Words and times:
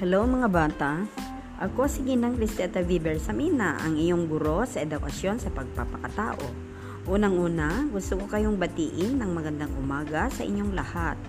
Hello 0.00 0.24
mga 0.24 0.48
bata, 0.48 1.04
ako 1.60 1.84
si 1.84 2.00
Ginang 2.08 2.32
Cristeta 2.40 2.80
Viver 2.80 3.20
Samina, 3.20 3.76
ang 3.84 4.00
iyong 4.00 4.32
guro 4.32 4.64
sa 4.64 4.80
edukasyon 4.80 5.36
sa 5.36 5.52
pagpapakatao. 5.52 6.40
Unang-una, 7.04 7.84
gusto 7.92 8.16
ko 8.16 8.24
kayong 8.24 8.56
batiin 8.56 9.20
ng 9.20 9.28
magandang 9.28 9.68
umaga 9.76 10.32
sa 10.32 10.40
inyong 10.40 10.72
lahat. 10.72 11.20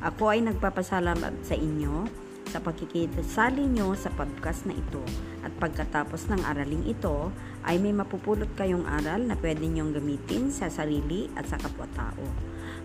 Ako 0.00 0.32
ay 0.32 0.40
nagpapasalamat 0.40 1.44
sa 1.44 1.52
inyo 1.52 2.08
sa 2.48 2.64
pagkikisali 2.64 3.68
nyo 3.68 3.92
sa 3.92 4.08
podcast 4.08 4.64
na 4.64 4.72
ito. 4.72 5.04
At 5.44 5.52
pagkatapos 5.60 6.24
ng 6.32 6.48
araling 6.48 6.88
ito, 6.88 7.28
ay 7.68 7.76
may 7.76 7.92
mapupulot 7.92 8.48
kayong 8.56 8.88
aral 8.88 9.20
na 9.20 9.36
pwede 9.36 9.68
nyong 9.68 10.00
gamitin 10.00 10.48
sa 10.48 10.72
sarili 10.72 11.28
at 11.36 11.44
sa 11.44 11.60
kapwa-tao. 11.60 12.24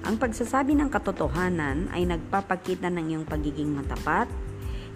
Ang 0.04 0.20
pagsasabi 0.20 0.76
ng 0.76 0.92
katotohanan 0.92 1.96
ay 1.96 2.04
nagpapakita 2.04 2.92
ng 2.92 3.16
iyong 3.16 3.24
pagiging 3.24 3.72
matapat, 3.72 4.28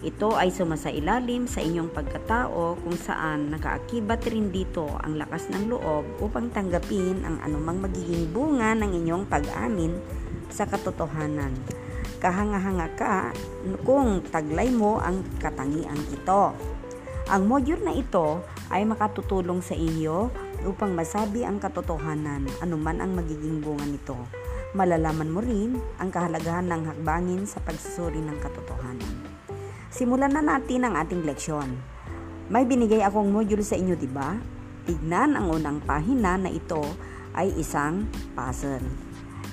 ito 0.03 0.35
ay 0.35 0.51
sumasailalim 0.51 1.47
sa 1.47 1.63
inyong 1.63 1.87
pagkatao 1.95 2.75
kung 2.83 2.97
saan 2.99 3.55
nakaakibat 3.55 4.27
rin 4.27 4.51
dito 4.51 4.83
ang 4.99 5.15
lakas 5.15 5.47
ng 5.47 5.71
loob 5.71 6.03
upang 6.19 6.51
tanggapin 6.51 7.23
ang 7.23 7.39
anumang 7.39 7.79
magiging 7.79 8.27
bunga 8.35 8.75
ng 8.75 8.91
inyong 8.99 9.23
pag-amin 9.31 9.95
sa 10.51 10.67
katotohanan. 10.67 11.55
Kahanga-hanga 12.19 12.87
ka 12.99 13.31
kung 13.87 14.19
taglay 14.27 14.67
mo 14.67 14.99
ang 14.99 15.23
katangian 15.39 15.99
ito. 16.11 16.51
Ang 17.31 17.47
module 17.47 17.79
na 17.79 17.95
ito 17.95 18.43
ay 18.67 18.83
makatutulong 18.83 19.63
sa 19.63 19.71
iyo 19.71 20.27
upang 20.67 20.91
masabi 20.91 21.47
ang 21.47 21.63
katotohanan 21.63 22.43
anuman 22.59 22.99
ang 22.99 23.15
magiging 23.15 23.63
bunga 23.63 23.87
nito. 23.87 24.19
Malalaman 24.75 25.31
mo 25.31 25.39
rin 25.39 25.79
ang 25.95 26.11
kahalagahan 26.11 26.67
ng 26.67 26.91
hakbangin 26.91 27.47
sa 27.47 27.63
pagsusuri 27.63 28.19
ng 28.19 28.35
katotohanan. 28.43 29.22
Simulan 29.93 30.33
na 30.33 30.41
natin 30.41 30.89
ang 30.89 30.97
ating 30.97 31.21
leksyon. 31.21 31.77
May 32.49 32.65
binigay 32.65 33.05
akong 33.05 33.29
module 33.29 33.61
sa 33.61 33.77
inyo, 33.77 33.93
di 33.93 34.09
ba? 34.09 34.33
Tignan 34.89 35.37
ang 35.37 35.53
unang 35.53 35.85
pahina 35.85 36.33
na 36.33 36.49
ito 36.49 36.81
ay 37.37 37.53
isang 37.61 38.09
puzzle. 38.33 38.81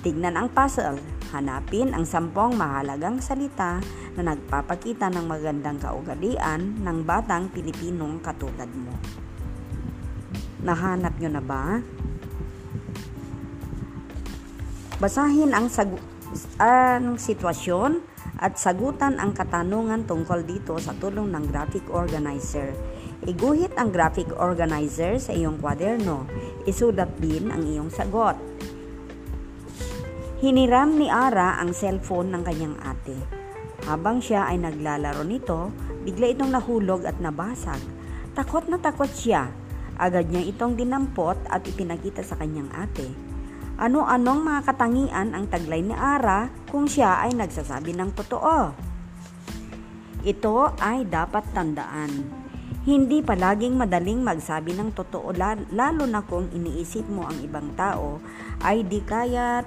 Tignan 0.01 0.41
ang 0.41 0.49
puzzle. 0.49 0.97
Hanapin 1.37 1.93
ang 1.93 2.09
sampung 2.09 2.57
mahalagang 2.57 3.21
salita 3.21 3.85
na 4.17 4.33
nagpapakita 4.33 5.13
ng 5.13 5.29
magandang 5.29 5.77
kaugalian 5.77 6.81
ng 6.89 6.99
batang 7.05 7.53
Pilipinong 7.53 8.25
katulad 8.25 8.67
mo. 8.73 8.97
Nahanap 10.65 11.21
nyo 11.21 11.31
na 11.37 11.45
ba? 11.45 11.65
Basahin 14.97 15.53
ang, 15.53 15.69
sag- 15.69 16.01
ang 16.57 17.21
sitwasyon 17.21 18.10
at 18.41 18.57
sagutan 18.57 19.21
ang 19.21 19.37
katanungan 19.37 20.09
tungkol 20.09 20.45
dito 20.49 20.81
sa 20.81 20.97
tulong 20.97 21.29
ng 21.33 21.45
graphic 21.53 21.85
organizer. 21.93 22.73
Iguhit 23.29 23.77
ang 23.77 23.93
graphic 23.93 24.33
organizer 24.41 25.21
sa 25.21 25.37
iyong 25.37 25.61
kwaderno. 25.61 26.25
Isulat 26.65 27.21
din 27.21 27.53
ang 27.53 27.61
iyong 27.61 27.93
sagot. 27.93 28.41
Hiniram 30.41 30.97
ni 30.97 31.13
Ara 31.13 31.61
ang 31.61 31.77
cellphone 31.77 32.33
ng 32.33 32.43
kanyang 32.49 32.77
ate. 32.81 33.13
Habang 33.85 34.25
siya 34.25 34.49
ay 34.49 34.57
naglalaro 34.57 35.21
nito, 35.21 35.69
bigla 36.01 36.33
itong 36.33 36.49
nahulog 36.49 37.05
at 37.05 37.21
nabasag. 37.21 37.81
Takot 38.33 38.65
na 38.73 38.81
takot 38.81 39.13
siya. 39.13 39.53
Agad 40.01 40.33
niya 40.33 40.41
itong 40.49 40.81
dinampot 40.81 41.37
at 41.45 41.61
ipinakita 41.69 42.25
sa 42.25 42.41
kanyang 42.41 42.73
ate. 42.73 43.30
Ano-anong 43.81 44.45
mga 44.45 44.61
katangian 44.69 45.33
ang 45.33 45.49
taglay 45.49 45.81
ni 45.81 45.97
Ara 45.97 46.53
kung 46.69 46.85
siya 46.85 47.25
ay 47.25 47.33
nagsasabi 47.33 47.97
ng 47.97 48.13
totoo? 48.13 48.77
Ito 50.21 50.77
ay 50.77 51.09
dapat 51.09 51.49
tandaan. 51.57 52.29
Hindi 52.85 53.25
palaging 53.25 53.81
madaling 53.81 54.21
magsabi 54.21 54.77
ng 54.77 54.93
totoo 54.93 55.33
lalo 55.73 56.05
na 56.05 56.21
kung 56.21 56.53
iniisip 56.53 57.09
mo 57.09 57.25
ang 57.25 57.41
ibang 57.41 57.73
tao 57.73 58.21
ay 58.61 58.85
di 58.85 59.01
kaya 59.01 59.65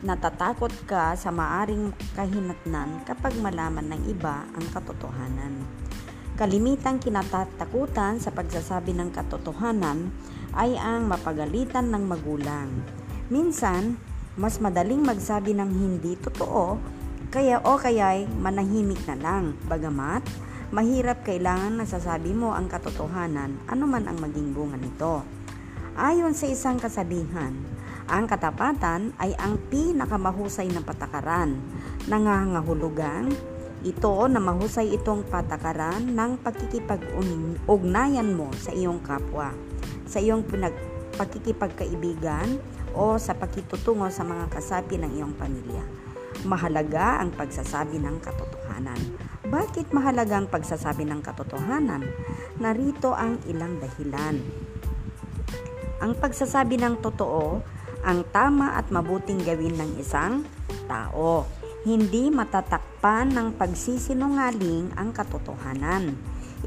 natatakot 0.00 0.72
ka 0.88 1.12
sa 1.12 1.28
maaring 1.28 1.92
kahinatnan 2.16 3.04
kapag 3.04 3.36
malaman 3.44 3.92
ng 3.92 4.08
iba 4.08 4.48
ang 4.56 4.64
katotohanan. 4.72 5.68
Kalimitang 6.40 6.96
kinatatakutan 6.96 8.24
sa 8.24 8.32
pagsasabi 8.32 8.96
ng 8.96 9.12
katotohanan 9.12 10.08
ay 10.56 10.80
ang 10.80 11.12
mapagalitan 11.12 11.92
ng 11.92 12.08
magulang. 12.08 12.97
Minsan, 13.28 14.00
mas 14.40 14.56
madaling 14.56 15.04
magsabi 15.04 15.52
ng 15.52 15.68
hindi 15.68 16.16
totoo, 16.16 16.80
kaya 17.28 17.60
o 17.60 17.76
kaya'y 17.76 18.24
manahimik 18.24 19.04
na 19.04 19.20
lang. 19.20 19.52
Bagamat, 19.68 20.24
mahirap 20.72 21.28
kailangan 21.28 21.76
nasasabi 21.76 22.32
mo 22.32 22.56
ang 22.56 22.72
katotohanan, 22.72 23.60
anuman 23.68 24.08
ang 24.08 24.16
maging 24.16 24.56
bunga 24.56 24.80
nito. 24.80 25.20
Ayon 25.92 26.32
sa 26.32 26.48
isang 26.48 26.80
kasabihan, 26.80 27.52
ang 28.08 28.24
katapatan 28.24 29.12
ay 29.20 29.36
ang 29.36 29.60
pinakamahusay 29.68 30.72
na 30.72 30.80
patakaran. 30.80 31.60
Nangangahulugang, 32.08 33.28
ito 33.84 34.14
na 34.32 34.40
mahusay 34.40 34.96
itong 34.96 35.28
patakaran 35.28 36.16
ng 36.16 36.40
pagkikipag-ugnayan 36.40 38.30
mo 38.32 38.48
sa 38.56 38.72
iyong 38.72 39.04
kapwa, 39.04 39.52
sa 40.08 40.16
iyong 40.16 40.48
pinag- 40.48 40.96
pagkikipagkaibigan 41.20 42.77
o 42.98 43.14
sa 43.14 43.38
pakitutungo 43.38 44.10
sa 44.10 44.26
mga 44.26 44.50
kasapi 44.50 44.98
ng 44.98 45.14
iyong 45.14 45.34
pamilya. 45.38 45.86
Mahalaga 46.42 47.22
ang 47.22 47.30
pagsasabi 47.30 48.02
ng 48.02 48.18
katotohanan. 48.18 48.98
Bakit 49.46 49.94
mahalaga 49.94 50.42
ang 50.42 50.50
pagsasabi 50.50 51.06
ng 51.06 51.22
katotohanan? 51.22 52.02
Narito 52.58 53.14
ang 53.14 53.38
ilang 53.46 53.78
dahilan. 53.78 54.42
Ang 56.02 56.12
pagsasabi 56.18 56.78
ng 56.82 56.98
totoo 56.98 57.62
ang 58.02 58.26
tama 58.34 58.74
at 58.78 58.90
mabuting 58.90 59.42
gawin 59.46 59.78
ng 59.78 59.90
isang 59.98 60.42
tao. 60.90 61.46
Hindi 61.86 62.30
matatakpan 62.30 63.30
ng 63.34 63.48
pagsisinungaling 63.54 64.98
ang 64.98 65.14
katotohanan. 65.14 66.14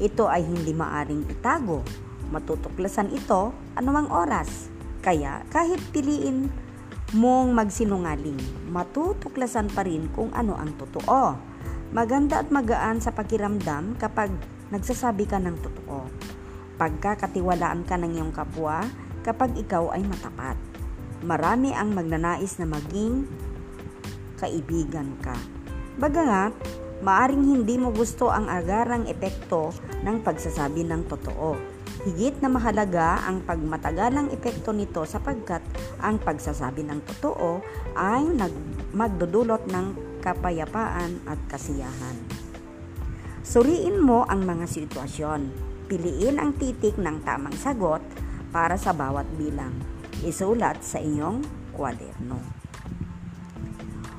Ito 0.00 0.28
ay 0.28 0.44
hindi 0.44 0.72
maaring 0.72 1.28
itago 1.28 1.84
Matutuklasan 2.32 3.12
ito 3.12 3.52
anumang 3.76 4.08
oras. 4.08 4.71
Kaya 5.02 5.42
kahit 5.50 5.82
piliin 5.90 6.46
mong 7.18 7.50
magsinungaling, 7.52 8.38
matutuklasan 8.70 9.66
pa 9.74 9.82
rin 9.82 10.06
kung 10.14 10.30
ano 10.30 10.54
ang 10.54 10.78
totoo. 10.78 11.34
Maganda 11.92 12.40
at 12.40 12.48
magaan 12.54 13.02
sa 13.02 13.10
pakiramdam 13.10 13.98
kapag 13.98 14.30
nagsasabi 14.70 15.26
ka 15.26 15.42
ng 15.42 15.58
totoo. 15.60 16.06
Pagkakatiwalaan 16.78 17.82
ka 17.84 17.98
ng 17.98 18.16
iyong 18.16 18.32
kapwa 18.32 18.86
kapag 19.26 19.58
ikaw 19.58 19.90
ay 19.92 20.06
matapat. 20.06 20.56
Marami 21.26 21.74
ang 21.74 21.92
magnanais 21.92 22.56
na 22.62 22.66
maging 22.70 23.26
kaibigan 24.38 25.18
ka. 25.20 25.36
Bagangat, 25.98 26.54
maaring 27.02 27.44
hindi 27.44 27.76
mo 27.76 27.90
gusto 27.90 28.30
ang 28.30 28.48
agarang 28.48 29.10
epekto 29.10 29.74
ng 30.06 30.22
pagsasabi 30.24 30.86
ng 30.86 31.10
totoo 31.10 31.81
Higit 32.02 32.42
na 32.42 32.50
mahalaga 32.50 33.22
ang 33.30 33.46
pagmatagalang 33.46 34.34
epekto 34.34 34.74
nito 34.74 35.06
sapagkat 35.06 35.62
ang 36.02 36.18
pagsasabi 36.18 36.82
ng 36.82 36.98
totoo 37.06 37.62
ay 37.94 38.26
magdudulot 38.90 39.70
ng 39.70 40.18
kapayapaan 40.18 41.22
at 41.30 41.38
kasiyahan. 41.46 42.18
Suriin 43.46 44.02
mo 44.02 44.26
ang 44.26 44.42
mga 44.42 44.66
sitwasyon. 44.66 45.70
Piliin 45.86 46.42
ang 46.42 46.58
titik 46.58 46.98
ng 46.98 47.22
tamang 47.22 47.54
sagot 47.54 48.02
para 48.50 48.74
sa 48.74 48.90
bawat 48.90 49.30
bilang. 49.38 49.70
Isulat 50.26 50.82
sa 50.82 50.98
iyong 50.98 51.46
kwaderno. 51.70 52.42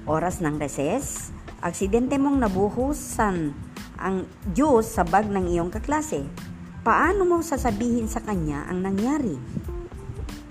Oras 0.08 0.40
ng 0.40 0.56
reses, 0.56 1.36
aksidente 1.60 2.16
mong 2.16 2.48
nabuhusan 2.48 3.52
ang 4.00 4.24
juice 4.56 4.88
sa 4.88 5.04
bag 5.04 5.28
ng 5.28 5.52
iyong 5.52 5.68
kaklase 5.68 6.53
Paano 6.84 7.24
mo 7.24 7.40
sasabihin 7.40 8.12
sa 8.12 8.20
kanya 8.20 8.68
ang 8.68 8.84
nangyari? 8.84 9.40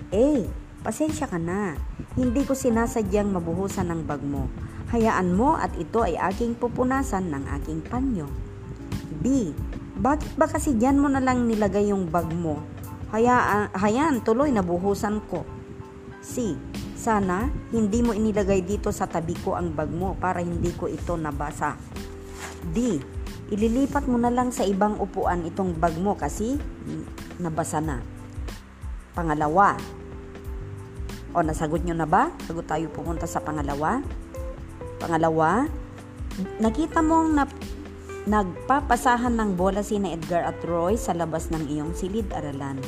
Eh, 0.09 0.49
pasensya 0.81 1.29
ka 1.29 1.37
na. 1.37 1.77
Hindi 2.17 2.41
ko 2.41 2.57
sinasadyang 2.57 3.29
mabuhusan 3.29 3.93
ng 3.93 4.01
bag 4.09 4.25
mo. 4.25 4.49
Hayaan 4.89 5.37
mo 5.37 5.53
at 5.53 5.77
ito 5.77 6.01
ay 6.01 6.17
aking 6.17 6.57
pupunasan 6.57 7.29
ng 7.29 7.45
aking 7.61 7.85
panyo. 7.85 8.25
B. 9.21 9.53
Bakit 9.93 10.33
ba 10.33 10.49
kasi 10.49 10.73
dyan 10.73 10.97
mo 10.97 11.05
na 11.05 11.21
lang 11.21 11.45
nilagay 11.45 11.93
yung 11.93 12.09
bag 12.09 12.25
mo? 12.33 12.65
Hayaan, 13.13 13.69
hayaan 13.77 14.25
tuloy 14.25 14.49
nabuhusan 14.49 15.21
ko. 15.29 15.45
C. 16.17 16.57
Sana 16.97 17.45
hindi 17.69 18.01
mo 18.01 18.09
inilagay 18.09 18.65
dito 18.65 18.89
sa 18.89 19.05
tabi 19.05 19.37
ko 19.37 19.53
ang 19.53 19.77
bag 19.77 19.93
mo 19.93 20.17
para 20.17 20.41
hindi 20.41 20.73
ko 20.73 20.89
ito 20.89 21.13
nabasa. 21.13 21.77
D 22.73 22.97
ililipat 23.53 24.09
mo 24.09 24.17
na 24.17 24.33
lang 24.33 24.49
sa 24.49 24.65
ibang 24.65 24.97
upuan 24.97 25.45
itong 25.45 25.77
bag 25.77 25.93
mo 26.01 26.17
kasi 26.17 26.57
nabasa 27.37 27.77
na. 27.77 28.01
Pangalawa, 29.13 29.77
o 31.33 31.45
nasagot 31.45 31.85
nyo 31.85 31.93
na 31.93 32.09
ba? 32.09 32.33
Bago 32.49 32.65
tayo 32.65 32.89
pumunta 32.89 33.29
sa 33.29 33.41
pangalawa. 33.41 34.01
Pangalawa, 34.97 35.69
nakita 36.57 37.05
mong 37.05 37.29
na, 37.37 37.45
Nagpapasahan 38.23 39.35
ng 39.35 39.59
bola 39.59 39.83
sina 39.83 40.15
Edgar 40.15 40.47
at 40.47 40.55
Roy 40.63 40.95
sa 40.95 41.11
labas 41.11 41.51
ng 41.51 41.67
iyong 41.67 41.91
silid-aralan. 41.91 42.79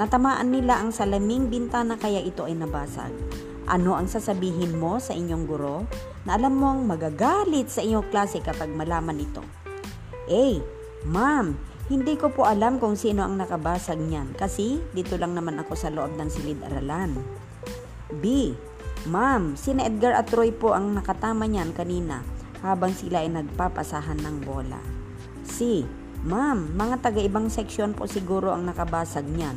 Natamaan 0.00 0.48
nila 0.48 0.80
ang 0.80 0.88
salaming 0.88 1.52
bintana 1.52 2.00
kaya 2.00 2.24
ito 2.24 2.48
ay 2.48 2.56
nabasag. 2.56 3.12
Ano 3.68 3.92
ang 3.92 4.08
sasabihin 4.08 4.80
mo 4.80 4.96
sa 4.96 5.12
inyong 5.12 5.44
guro 5.44 5.84
na 6.24 6.40
alam 6.40 6.56
mong 6.56 6.88
magagalit 6.88 7.68
sa 7.68 7.84
iyong 7.84 8.08
klase 8.08 8.40
kapag 8.40 8.72
malaman 8.72 9.20
ito? 9.20 9.44
A. 10.30 10.62
Ma'am, 11.10 11.58
hindi 11.90 12.14
ko 12.14 12.30
po 12.30 12.46
alam 12.46 12.78
kung 12.78 12.94
sino 12.94 13.26
ang 13.26 13.34
nakabasag 13.34 13.98
niyan 13.98 14.38
kasi 14.38 14.78
dito 14.94 15.18
lang 15.18 15.34
naman 15.34 15.58
ako 15.58 15.74
sa 15.74 15.90
loob 15.90 16.14
ng 16.14 16.30
silid-aralan. 16.30 17.18
B. 18.14 18.54
Ma'am, 19.10 19.58
sina 19.58 19.90
Edgar 19.90 20.14
at 20.14 20.30
Roy 20.30 20.54
po 20.54 20.70
ang 20.70 20.94
nakatama 20.94 21.50
niyan 21.50 21.74
kanina 21.74 22.22
habang 22.62 22.94
sila 22.94 23.26
ay 23.26 23.32
nagpapasahan 23.32 24.22
ng 24.22 24.36
bola. 24.46 24.78
C. 25.42 25.82
Ma'am, 26.22 26.78
mga 26.78 27.10
taga-ibang 27.10 27.50
seksyon 27.50 27.96
po 27.96 28.06
siguro 28.06 28.54
ang 28.54 28.68
nakabasag 28.68 29.26
niyan. 29.26 29.56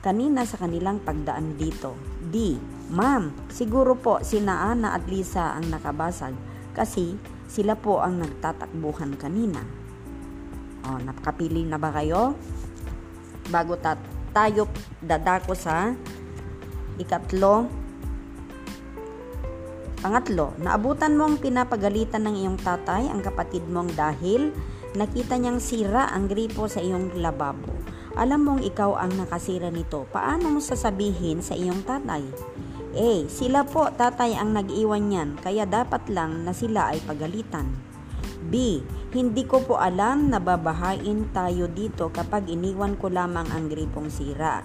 Kanina 0.00 0.48
sa 0.48 0.56
kanilang 0.56 1.04
pagdaan 1.04 1.60
dito. 1.60 1.92
D. 2.24 2.56
Ma'am, 2.88 3.52
siguro 3.52 3.98
po 4.00 4.24
sina 4.24 4.70
Ana 4.70 4.96
at 4.96 5.04
Lisa 5.10 5.52
ang 5.52 5.68
nakabasag 5.68 6.32
kasi 6.72 7.20
sila 7.50 7.74
po 7.76 8.00
ang 8.00 8.22
nagtatakbuhan 8.22 9.18
kanina. 9.18 9.79
O, 10.86 10.96
nakapili 11.00 11.66
na 11.66 11.76
ba 11.76 11.92
kayo? 11.92 12.38
Bago 13.50 13.76
ta 13.76 13.98
tayo 14.30 14.70
dadako 15.02 15.58
sa 15.58 15.90
ikatlo 17.00 17.80
Pangatlo, 20.00 20.56
naabutan 20.56 21.12
mong 21.12 21.44
pinapagalitan 21.44 22.24
ng 22.24 22.34
iyong 22.40 22.56
tatay 22.56 23.12
ang 23.12 23.20
kapatid 23.20 23.68
mong 23.68 23.92
dahil 23.92 24.48
nakita 24.96 25.36
niyang 25.36 25.60
sira 25.60 26.08
ang 26.08 26.24
gripo 26.24 26.64
sa 26.72 26.80
iyong 26.80 27.20
lababo. 27.20 27.68
Alam 28.16 28.48
mong 28.48 28.62
ikaw 28.64 28.96
ang 28.96 29.12
nakasira 29.20 29.68
nito. 29.68 30.08
Paano 30.08 30.56
mo 30.56 30.58
sasabihin 30.64 31.44
sa 31.44 31.52
iyong 31.52 31.84
tatay? 31.84 32.24
A. 32.96 33.28
Sila 33.28 33.68
po 33.68 33.92
tatay 33.92 34.40
ang 34.40 34.56
nag-iwan 34.56 35.04
niyan 35.12 35.36
kaya 35.36 35.68
dapat 35.68 36.08
lang 36.08 36.48
na 36.48 36.56
sila 36.56 36.96
ay 36.96 37.04
pagalitan. 37.04 37.68
B. 38.48 38.80
Hindi 39.12 39.44
ko 39.44 39.60
po 39.60 39.76
alam 39.76 40.32
na 40.32 40.40
babahain 40.40 41.28
tayo 41.36 41.68
dito 41.68 42.08
kapag 42.08 42.48
iniwan 42.48 42.96
ko 42.96 43.12
lamang 43.12 43.44
ang 43.52 43.68
gripong 43.68 44.08
sira. 44.08 44.64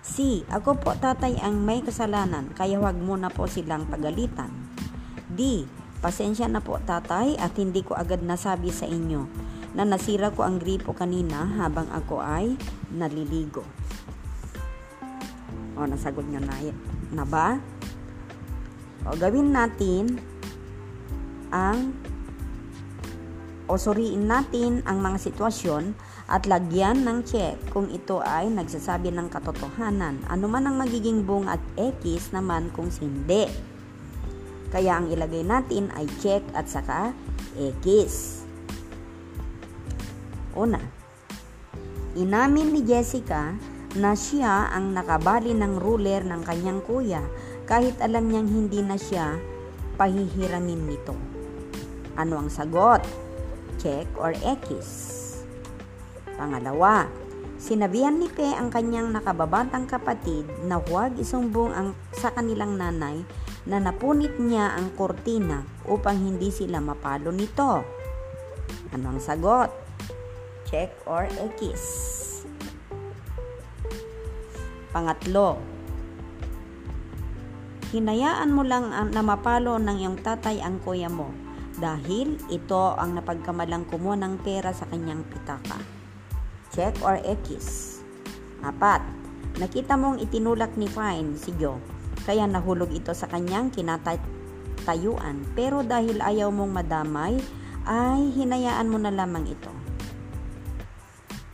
C. 0.00 0.40
Ako 0.48 0.80
po 0.80 0.96
tatay 0.96 1.36
ang 1.44 1.60
may 1.60 1.84
kasalanan 1.84 2.48
kaya 2.56 2.80
huwag 2.80 2.96
mo 2.96 3.20
na 3.20 3.28
po 3.28 3.44
silang 3.44 3.84
pagalitan. 3.84 4.48
D. 5.28 5.68
Pasensya 6.00 6.48
na 6.48 6.64
po 6.64 6.80
tatay 6.80 7.36
at 7.36 7.52
hindi 7.60 7.84
ko 7.84 7.92
agad 7.92 8.24
nasabi 8.24 8.72
sa 8.72 8.88
inyo 8.88 9.28
na 9.76 9.84
nasira 9.84 10.32
ko 10.32 10.48
ang 10.48 10.56
gripo 10.56 10.96
kanina 10.96 11.44
habang 11.60 11.92
ako 11.92 12.24
ay 12.24 12.56
naliligo. 12.88 13.62
O, 15.76 15.84
nasagot 15.84 16.24
nyo 16.24 16.40
na, 16.40 16.56
na 17.12 17.24
ba? 17.28 17.60
O, 19.04 19.14
gawin 19.14 19.52
natin 19.52 20.16
ang 21.52 21.94
o 23.70 23.78
suriin 23.78 24.26
natin 24.26 24.82
ang 24.82 24.98
mga 24.98 25.30
sitwasyon 25.30 25.94
at 26.26 26.50
lagyan 26.50 27.06
ng 27.06 27.22
check 27.22 27.54
kung 27.70 27.86
ito 27.94 28.18
ay 28.18 28.50
nagsasabi 28.50 29.14
ng 29.14 29.30
katotohanan. 29.30 30.18
Ano 30.26 30.50
man 30.50 30.66
ang 30.66 30.74
magiging 30.82 31.22
bung 31.22 31.46
at 31.46 31.62
X 31.78 32.34
naman 32.34 32.74
kung 32.74 32.90
hindi. 32.98 33.46
Kaya 34.74 34.98
ang 34.98 35.06
ilagay 35.06 35.46
natin 35.46 35.86
ay 35.94 36.10
check 36.18 36.42
at 36.50 36.66
saka 36.66 37.14
X. 37.86 38.42
Una, 40.58 40.82
inamin 42.18 42.74
ni 42.74 42.82
Jessica 42.82 43.54
na 43.94 44.18
siya 44.18 44.70
ang 44.70 44.94
nakabali 44.94 45.54
ng 45.54 45.78
ruler 45.78 46.26
ng 46.26 46.42
kanyang 46.42 46.82
kuya 46.82 47.22
kahit 47.70 47.98
alam 48.02 48.26
niyang 48.26 48.50
hindi 48.50 48.82
na 48.82 48.98
siya 48.98 49.38
pahihiramin 49.94 50.82
nito. 50.90 51.14
Ano 52.18 52.42
ang 52.42 52.50
sagot? 52.50 53.29
Check 53.80 54.12
or 54.20 54.36
X? 54.44 54.68
Pangalawa, 56.36 57.08
sinabihan 57.56 58.20
ni 58.20 58.28
Pe 58.28 58.44
ang 58.44 58.68
kanyang 58.68 59.08
nakababatang 59.08 59.88
kapatid 59.88 60.44
na 60.68 60.76
huwag 60.76 61.16
isumbong 61.16 61.72
ang, 61.72 61.96
sa 62.12 62.28
kanilang 62.28 62.76
nanay 62.76 63.24
na 63.64 63.80
napunit 63.80 64.36
niya 64.36 64.76
ang 64.76 64.92
kortina 65.00 65.64
upang 65.88 66.20
hindi 66.20 66.52
sila 66.52 66.76
mapalo 66.76 67.32
nito. 67.32 67.80
Ano 68.92 69.16
ang 69.16 69.20
sagot? 69.20 69.72
Check 70.68 70.92
or 71.08 71.24
X. 71.56 71.80
Pangatlo, 74.92 75.56
hinayaan 77.96 78.52
mo 78.52 78.60
lang 78.60 78.92
na 78.92 79.24
mapalo 79.24 79.80
ng 79.80 79.96
iyong 80.04 80.18
tatay 80.20 80.60
ang 80.60 80.84
kuya 80.84 81.08
mo 81.08 81.49
dahil 81.78 82.40
ito 82.50 82.98
ang 82.98 83.14
napagkamalang 83.14 83.86
kumuha 83.86 84.18
ng 84.18 84.42
pera 84.42 84.74
sa 84.74 84.88
kanyang 84.90 85.22
pitaka. 85.28 85.78
Check 86.74 86.98
or 87.04 87.22
X. 87.22 87.50
Apat, 88.64 89.04
nakita 89.62 89.94
mong 89.94 90.18
itinulak 90.18 90.74
ni 90.74 90.90
Fine 90.90 91.38
si 91.38 91.54
Joe 91.54 92.00
kaya 92.24 92.44
nahulog 92.44 92.92
ito 92.92 93.16
sa 93.16 93.26
kanyang 93.26 93.72
kinatayuan. 93.72 95.36
Pero 95.56 95.80
dahil 95.80 96.20
ayaw 96.20 96.52
mong 96.52 96.72
madamay, 96.72 97.40
ay 97.88 98.30
hinayaan 98.36 98.92
mo 98.92 99.00
na 99.00 99.10
lamang 99.10 99.48
ito. 99.48 99.72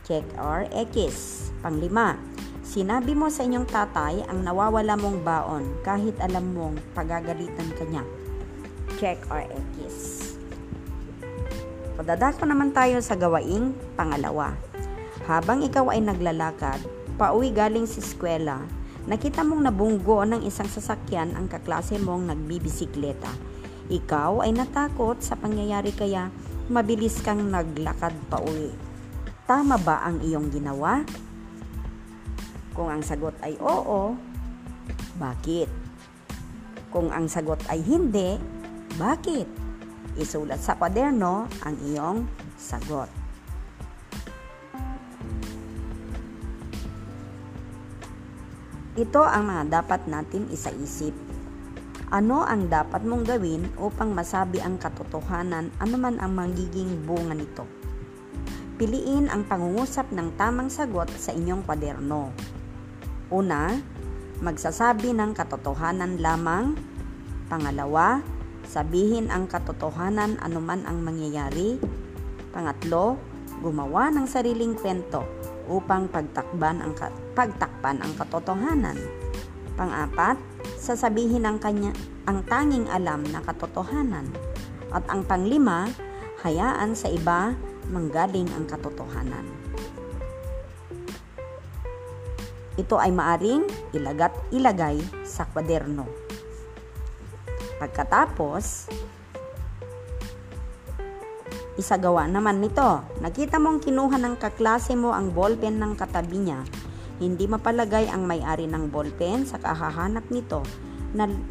Check 0.03 0.27
or 0.39 0.67
X. 0.71 1.49
Panglima, 1.63 2.15
sinabi 2.63 3.15
mo 3.15 3.31
sa 3.31 3.43
inyong 3.47 3.67
tatay 3.67 4.23
ang 4.27 4.43
nawawala 4.43 4.95
mong 4.99 5.23
baon 5.23 5.63
kahit 5.83 6.15
alam 6.19 6.51
mong 6.55 6.79
pagagalitan 6.95 7.71
kanya. 7.79 8.03
Check 8.97 9.21
or 9.29 9.45
X. 9.85 9.93
Padadako 11.97 12.45
naman 12.45 12.73
tayo 12.73 13.01
sa 13.01 13.17
gawaing 13.17 13.73
pangalawa. 13.97 14.57
Habang 15.29 15.61
ikaw 15.65 15.93
ay 15.93 16.01
naglalakad, 16.01 16.81
pauwi 17.17 17.49
galing 17.53 17.85
sa 17.89 18.01
eskwela, 18.01 18.65
Nakita 19.07 19.39
mong 19.39 19.63
nabunggo 19.63 20.27
ng 20.27 20.43
isang 20.43 20.67
sasakyan 20.67 21.31
ang 21.31 21.47
kaklase 21.47 21.95
mong 21.95 22.27
nagbibisikleta. 22.27 23.31
Ikaw 23.87 24.43
ay 24.43 24.51
natakot 24.51 25.23
sa 25.23 25.39
pangyayari 25.39 25.95
kaya 25.95 26.27
mabilis 26.67 27.23
kang 27.23 27.39
naglakad 27.47 28.11
pa 28.27 28.43
uwi. 28.43 28.75
Tama 29.47 29.79
ba 29.79 30.03
ang 30.03 30.19
iyong 30.19 30.51
ginawa? 30.51 31.07
Kung 32.75 32.91
ang 32.91 32.99
sagot 32.99 33.31
ay 33.39 33.55
oo, 33.63 34.19
bakit? 35.15 35.71
Kung 36.91 37.07
ang 37.07 37.31
sagot 37.31 37.63
ay 37.71 37.79
hindi, 37.79 38.35
bakit? 38.97 39.45
Isulat 40.17 40.57
sa 40.57 40.73
kwaderno 40.73 41.45
ang 41.61 41.75
iyong 41.85 42.25
sagot. 42.57 43.05
Ito 48.97 49.21
ang 49.21 49.45
mga 49.45 49.63
dapat 49.69 50.09
natin 50.09 50.49
isaisip. 50.49 51.13
Ano 52.09 52.41
ang 52.41 52.65
dapat 52.65 53.05
mong 53.05 53.29
gawin 53.29 53.69
upang 53.77 54.09
masabi 54.17 54.57
ang 54.57 54.81
katotohanan 54.81 55.69
anuman 55.77 56.17
ang 56.17 56.33
magiging 56.33 57.05
bunga 57.05 57.37
nito? 57.37 57.69
Piliin 58.81 59.29
ang 59.29 59.45
pangungusap 59.45 60.09
ng 60.09 60.33
tamang 60.33 60.73
sagot 60.73 61.13
sa 61.13 61.29
inyong 61.29 61.61
kwaderno. 61.61 62.33
Una, 63.29 63.69
magsasabi 64.41 65.13
ng 65.13 65.37
katotohanan 65.37 66.17
lamang. 66.17 66.73
Pangalawa, 67.53 68.25
sabihin 68.67 69.31
ang 69.31 69.47
katotohanan 69.47 70.35
anuman 70.43 70.83
ang 70.83 70.99
mangyayari. 70.99 71.79
Pangatlo, 72.51 73.15
gumawa 73.63 74.11
ng 74.11 74.27
sariling 74.27 74.75
kwento 74.75 75.23
upang 75.71 76.11
pagtakban 76.11 76.83
ang 76.83 76.93
pagtakpan 77.31 78.03
ang 78.03 78.11
katotohanan. 78.19 78.99
Pang-apat, 79.79 80.35
sasabihin 80.75 81.47
ang 81.47 81.57
kanya 81.63 81.95
ang 82.27 82.43
tanging 82.43 82.91
alam 82.91 83.23
na 83.31 83.39
katotohanan. 83.39 84.27
At 84.91 85.07
ang 85.07 85.23
panglima, 85.23 85.87
hayaan 86.43 86.91
sa 86.91 87.07
iba 87.07 87.55
manggaling 87.87 88.51
ang 88.51 88.67
katotohanan. 88.67 89.47
Ito 92.77 92.99
ay 93.01 93.09
maaring 93.09 93.65
ilagat 93.95 94.35
ilagay 94.53 95.01
sa 95.25 95.49
kwaderno. 95.49 96.26
Pagkatapos, 97.77 98.89
Isagawa 101.77 102.25
naman 102.25 102.57
nito. 102.57 103.05
Nakita 103.21 103.61
mong 103.61 103.85
kinuha 103.85 104.17
ng 104.17 104.41
kaklase 104.41 104.97
mo 104.97 105.13
ang 105.13 105.29
ballpen 105.29 105.77
ng 105.77 105.93
katabi 105.93 106.41
niya. 106.41 106.65
Hindi 107.21 107.45
mapalagay 107.45 108.09
ang 108.09 108.25
may-ari 108.25 108.65
ng 108.65 108.89
ballpen 108.89 109.45
sa 109.45 109.61
kahahanap 109.61 110.25
nito. 110.33 110.65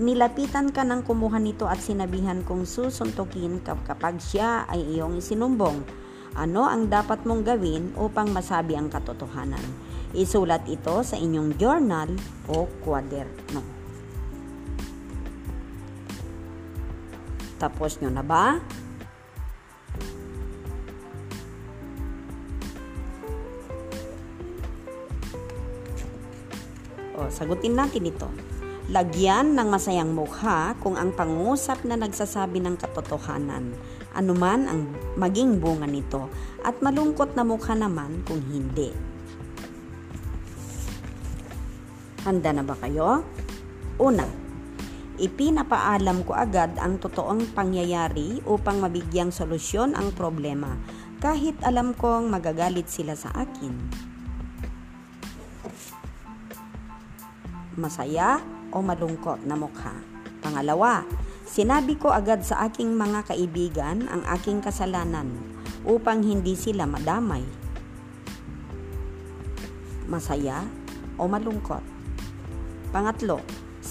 Nilapitan 0.02 0.74
ka 0.74 0.82
ng 0.82 1.06
kumuha 1.06 1.38
nito 1.38 1.70
at 1.70 1.78
sinabihan 1.78 2.42
kong 2.42 2.66
susuntukin 2.66 3.62
kapag 3.62 4.18
siya 4.18 4.66
ay 4.66 4.98
iyong 4.98 5.14
isinumbong. 5.14 5.86
Ano 6.34 6.66
ang 6.66 6.90
dapat 6.90 7.22
mong 7.22 7.46
gawin 7.46 7.94
upang 7.94 8.34
masabi 8.34 8.74
ang 8.74 8.90
katotohanan? 8.90 9.62
Isulat 10.10 10.66
ito 10.66 11.06
sa 11.06 11.14
inyong 11.14 11.54
journal 11.54 12.10
o 12.50 12.66
kwaderno. 12.82 13.75
Tapos 17.56 18.00
nyo 18.00 18.12
na 18.12 18.20
ba? 18.20 18.60
O, 27.16 27.32
sagutin 27.32 27.72
natin 27.72 28.12
ito. 28.12 28.28
Lagyan 28.86 29.58
ng 29.58 29.66
masayang 29.66 30.14
mukha 30.14 30.78
kung 30.78 30.94
ang 30.94 31.10
pangusap 31.10 31.82
na 31.82 31.98
nagsasabi 31.98 32.62
ng 32.62 32.78
katotohanan, 32.78 33.74
anuman 34.14 34.68
ang 34.70 34.80
maging 35.18 35.58
bunga 35.58 35.90
nito, 35.90 36.30
at 36.62 36.78
malungkot 36.78 37.34
na 37.34 37.42
mukha 37.42 37.74
naman 37.74 38.22
kung 38.28 38.38
hindi. 38.46 38.94
Handa 42.22 42.54
na 42.54 42.62
ba 42.62 42.78
kayo? 42.78 43.26
Una, 43.98 44.45
ipinapaalam 45.16 46.24
ko 46.28 46.36
agad 46.36 46.76
ang 46.76 47.00
totoong 47.00 47.56
pangyayari 47.56 48.44
upang 48.44 48.84
mabigyang 48.84 49.32
solusyon 49.32 49.96
ang 49.96 50.12
problema 50.12 50.76
kahit 51.20 51.56
alam 51.64 51.96
kong 51.96 52.28
magagalit 52.28 52.86
sila 52.92 53.16
sa 53.16 53.32
akin. 53.32 53.72
Masaya 57.76 58.40
o 58.72 58.80
malungkot 58.80 59.44
na 59.44 59.56
mukha. 59.56 59.96
Pangalawa, 60.40 61.04
sinabi 61.44 61.96
ko 61.96 62.12
agad 62.12 62.44
sa 62.44 62.68
aking 62.68 62.92
mga 62.96 63.32
kaibigan 63.32 64.08
ang 64.08 64.24
aking 64.36 64.60
kasalanan 64.64 65.32
upang 65.84 66.24
hindi 66.24 66.56
sila 66.56 66.84
madamay. 66.84 67.44
Masaya 70.08 70.64
o 71.16 71.24
malungkot. 71.28 71.84
Pangatlo, 72.92 73.42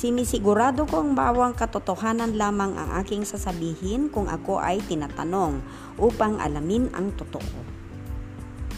sinisigurado 0.05 0.85
ko 0.85 1.01
ang 1.01 1.17
bawang 1.17 1.57
katotohanan 1.57 2.37
lamang 2.37 2.77
ang 2.77 3.01
aking 3.01 3.25
sasabihin 3.25 4.13
kung 4.13 4.29
ako 4.29 4.61
ay 4.61 4.77
tinatanong 4.85 5.65
upang 5.97 6.37
alamin 6.37 6.93
ang 6.93 7.09
totoo. 7.17 7.65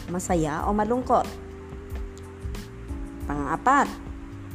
Masaya 0.08 0.64
o 0.64 0.72
malungkot. 0.72 1.28
Pangapat, 3.28 4.08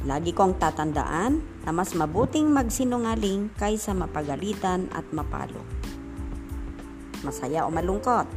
Lagi 0.04 0.36
kong 0.36 0.60
tatandaan 0.60 1.40
na 1.64 1.72
mas 1.72 1.96
mabuting 1.96 2.52
magsinungaling 2.52 3.48
kaysa 3.56 3.96
mapagalitan 3.96 4.84
at 4.92 5.06
mapalo. 5.16 5.64
Masaya 7.24 7.64
o 7.64 7.72
malungkot. 7.72 8.28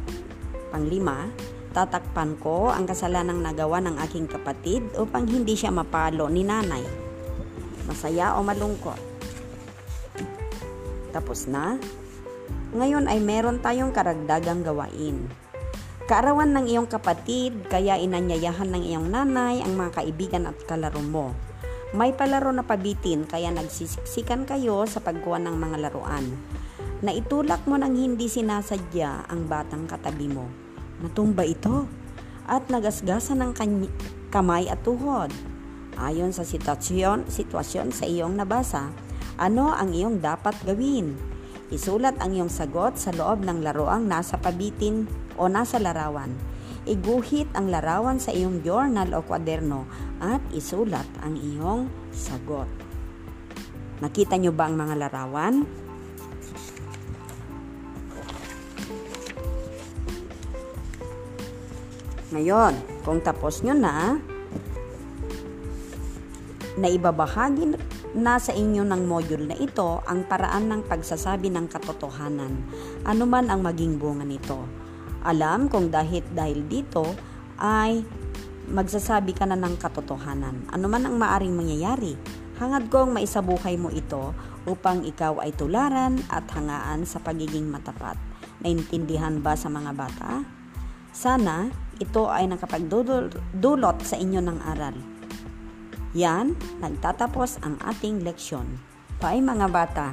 Panglima, 0.72 1.28
tatakpan 1.76 2.40
ko 2.40 2.72
ang 2.72 2.88
kasalanang 2.88 3.44
nagawa 3.44 3.84
ng 3.84 4.00
aking 4.00 4.24
kapatid 4.32 4.80
upang 4.96 5.28
hindi 5.28 5.60
siya 5.60 5.68
mapalo 5.68 6.32
ni 6.32 6.40
nanay. 6.40 7.07
Masaya 7.88 8.36
o 8.36 8.44
malungkot. 8.44 9.00
Tapos 11.10 11.48
na? 11.48 11.80
Ngayon 12.76 13.08
ay 13.08 13.18
meron 13.24 13.64
tayong 13.64 13.96
karagdagang 13.96 14.60
gawain. 14.60 15.24
Kaarawan 16.04 16.52
ng 16.52 16.68
iyong 16.68 16.88
kapatid, 16.88 17.64
kaya 17.72 17.96
inanyayahan 17.96 18.68
ng 18.68 18.84
iyong 18.84 19.08
nanay 19.08 19.64
ang 19.64 19.72
mga 19.76 20.04
kaibigan 20.04 20.44
at 20.44 20.56
kalaro 20.68 21.00
mo 21.00 21.32
may 21.96 22.12
palaro 22.12 22.52
na 22.52 22.68
pabitin 22.68 23.24
kaya 23.24 23.48
nagsisiksikan 23.48 24.44
kayo 24.44 24.84
sa 24.84 25.00
pagkuha 25.00 25.40
ng 25.40 25.56
mga 25.56 25.88
laruan. 25.88 26.36
Naitulak 27.00 27.64
mo 27.64 27.80
nang 27.80 27.96
hindi 27.96 28.28
sinasadya 28.28 29.24
ang 29.24 29.48
batang 29.48 29.88
katabi 29.88 30.28
mo. 30.28 30.52
Natumba 31.00 31.48
ito 31.48 31.88
at 32.44 32.68
nagasgasan 32.68 33.40
ng 33.40 33.52
kamay 34.28 34.68
at 34.68 34.84
tuhod. 34.84 35.32
Ayon 35.98 36.30
sa 36.30 36.46
sitwasyon, 36.46 37.26
sitwasyon 37.26 37.90
sa 37.90 38.06
iyong 38.06 38.38
nabasa, 38.38 38.94
ano 39.34 39.74
ang 39.74 39.90
iyong 39.90 40.22
dapat 40.22 40.54
gawin? 40.62 41.18
Isulat 41.74 42.14
ang 42.22 42.38
iyong 42.38 42.48
sagot 42.48 42.94
sa 42.94 43.10
loob 43.10 43.42
ng 43.42 43.66
laruang 43.66 44.06
nasa 44.06 44.38
pabitin 44.38 45.10
o 45.34 45.50
nasa 45.50 45.82
larawan. 45.82 46.30
Iguhit 46.86 47.50
ang 47.58 47.66
larawan 47.66 48.22
sa 48.22 48.30
iyong 48.30 48.62
journal 48.62 49.10
o 49.10 49.26
kwaderno 49.26 49.90
at 50.22 50.38
isulat 50.54 51.04
ang 51.18 51.34
iyong 51.34 51.90
sagot. 52.14 52.70
Nakita 53.98 54.38
nyo 54.38 54.54
ba 54.54 54.70
ang 54.70 54.78
mga 54.78 54.94
larawan? 55.02 55.66
Ngayon, 62.30 63.02
kung 63.02 63.18
tapos 63.18 63.66
nyo 63.66 63.74
na, 63.74 64.22
na 66.78 66.86
ibabahagi 66.86 67.74
na 68.14 68.38
sa 68.38 68.54
inyo 68.54 68.86
ng 68.86 69.02
module 69.04 69.50
na 69.50 69.56
ito 69.58 70.00
ang 70.06 70.22
paraan 70.24 70.70
ng 70.70 70.80
pagsasabi 70.86 71.50
ng 71.50 71.66
katotohanan, 71.66 72.62
anuman 73.02 73.50
ang 73.50 73.66
maging 73.66 73.98
bunga 73.98 74.22
nito 74.22 74.62
alam 75.26 75.66
kung 75.66 75.90
dahil 75.90 76.22
dahil 76.30 76.62
dito 76.66 77.04
ay 77.58 78.06
magsasabi 78.68 79.34
ka 79.34 79.48
na 79.48 79.58
ng 79.58 79.80
katotohanan. 79.80 80.68
Ano 80.70 80.86
man 80.86 81.08
ang 81.08 81.16
maaring 81.18 81.56
mangyayari, 81.56 82.14
hangad 82.60 82.86
kong 82.92 83.16
maisabuhay 83.16 83.74
mo 83.80 83.88
ito 83.90 84.36
upang 84.68 85.02
ikaw 85.02 85.40
ay 85.42 85.56
tularan 85.56 86.20
at 86.28 86.44
hangaan 86.52 87.08
sa 87.08 87.18
pagiging 87.18 87.66
matapat. 87.66 88.14
Naintindihan 88.62 89.40
ba 89.40 89.56
sa 89.56 89.72
mga 89.72 89.92
bata? 89.96 90.44
Sana 91.10 91.72
ito 91.98 92.28
ay 92.28 92.46
nakapagdulot 92.46 93.98
sa 94.04 94.16
inyo 94.20 94.38
ng 94.44 94.58
aral. 94.62 95.17
Yan, 96.16 96.56
nagtatapos 96.80 97.60
ang 97.60 97.76
ating 97.84 98.24
leksyon. 98.24 98.64
Bye 99.20 99.44
mga 99.44 99.66
bata, 99.68 100.08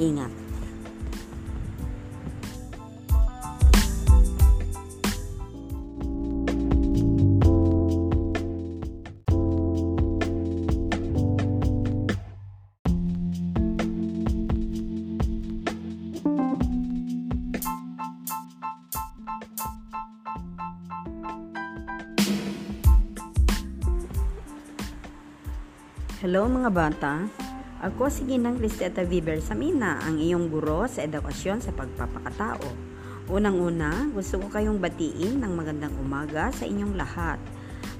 ingat. 0.00 0.47
Mga 26.68 26.92
bata, 26.92 27.24
ako 27.80 28.12
si 28.12 28.28
Ginang 28.28 28.60
Cristeta 28.60 29.00
Viver 29.00 29.40
Samina, 29.40 30.04
ang 30.04 30.20
iyong 30.20 30.52
guro 30.52 30.84
sa 30.84 31.00
edukasyon 31.00 31.64
sa 31.64 31.72
pagpapakatao. 31.72 32.60
Unang-una, 33.32 34.04
gusto 34.12 34.36
ko 34.36 34.52
kayong 34.52 34.76
batiin 34.76 35.40
ng 35.40 35.48
magandang 35.56 35.96
umaga 35.96 36.52
sa 36.52 36.68
inyong 36.68 36.92
lahat. 36.92 37.40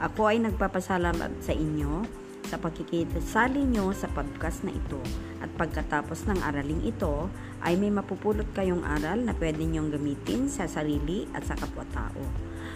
Ako 0.04 0.28
ay 0.28 0.44
nagpapasalamat 0.44 1.40
sa 1.40 1.56
inyo 1.56 2.04
sa 2.44 2.60
pagkikisali 2.60 3.64
nyo 3.64 3.96
sa 3.96 4.04
podcast 4.12 4.60
na 4.68 4.76
ito. 4.76 5.00
At 5.40 5.48
pagkatapos 5.56 6.28
ng 6.28 6.44
araling 6.44 6.84
ito, 6.84 7.32
ay 7.64 7.72
may 7.80 7.88
mapupulot 7.88 8.52
kayong 8.52 8.84
aral 8.84 9.24
na 9.24 9.32
pwede 9.32 9.64
nyong 9.64 9.96
gamitin 9.96 10.52
sa 10.52 10.68
sarili 10.68 11.24
at 11.32 11.48
sa 11.48 11.56
kapwa-tao. 11.56 12.20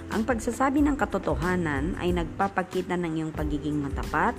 Ang 0.09 0.25
pagsasabi 0.25 0.81
ng 0.89 0.97
katotohanan 0.97 2.01
ay 2.01 2.17
nagpapakita 2.17 2.97
ng 2.97 3.13
iyong 3.21 3.33
pagiging 3.37 3.77
matapat, 3.77 4.33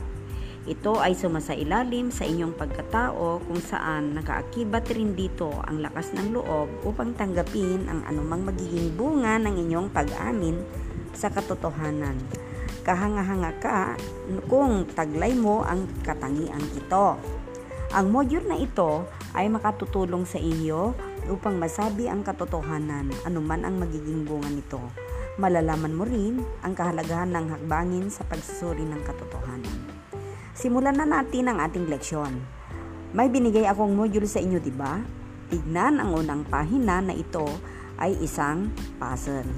ito 0.64 0.96
ay 0.96 1.12
sumasailalim 1.12 2.08
sa 2.08 2.24
inyong 2.24 2.56
pagkatao 2.56 3.44
kung 3.44 3.60
saan 3.60 4.16
nakaakibat 4.16 4.88
rin 4.96 5.12
dito 5.12 5.52
ang 5.68 5.84
lakas 5.84 6.16
ng 6.16 6.32
loob 6.32 6.88
upang 6.88 7.12
tanggapin 7.20 7.84
ang 7.92 8.00
anumang 8.08 8.48
magiging 8.48 8.96
bunga 8.96 9.36
ng 9.44 9.60
inyong 9.60 9.92
pag-amin 9.92 10.64
sa 11.12 11.28
katotohanan. 11.28 12.16
Kahanga-hanga 12.88 13.52
ka 13.60 14.00
kung 14.48 14.88
taglay 14.96 15.36
mo 15.36 15.68
ang 15.68 15.84
katangiang 16.00 16.64
ito. 16.80 17.20
Ang 17.92 18.16
module 18.16 18.48
na 18.48 18.56
ito 18.56 19.04
ay 19.36 19.52
makatutulong 19.52 20.24
sa 20.24 20.40
inyo 20.40 20.96
upang 21.28 21.60
masabi 21.60 22.08
ang 22.08 22.24
katotohanan 22.24 23.12
anuman 23.28 23.68
ang 23.68 23.84
magiging 23.84 24.24
bunga 24.24 24.48
nito. 24.48 24.80
Malalaman 25.36 25.92
mo 25.92 26.08
rin 26.08 26.40
ang 26.64 26.72
kahalagahan 26.72 27.36
ng 27.36 27.52
hakbangin 27.52 28.08
sa 28.08 28.24
pagsusuri 28.24 28.88
ng 28.88 29.02
katotohanan. 29.04 29.83
Simulan 30.54 30.94
na 30.94 31.10
natin 31.10 31.50
ang 31.50 31.58
ating 31.58 31.90
leksyon. 31.90 32.38
May 33.10 33.26
binigay 33.26 33.66
akong 33.66 33.98
module 33.98 34.30
sa 34.30 34.38
inyo, 34.38 34.62
di 34.62 34.70
ba? 34.70 35.02
Tignan 35.50 35.98
ang 35.98 36.14
unang 36.14 36.46
pahina 36.46 37.02
na 37.02 37.14
ito 37.14 37.46
ay 37.98 38.14
isang 38.22 38.70
puzzle. 39.02 39.50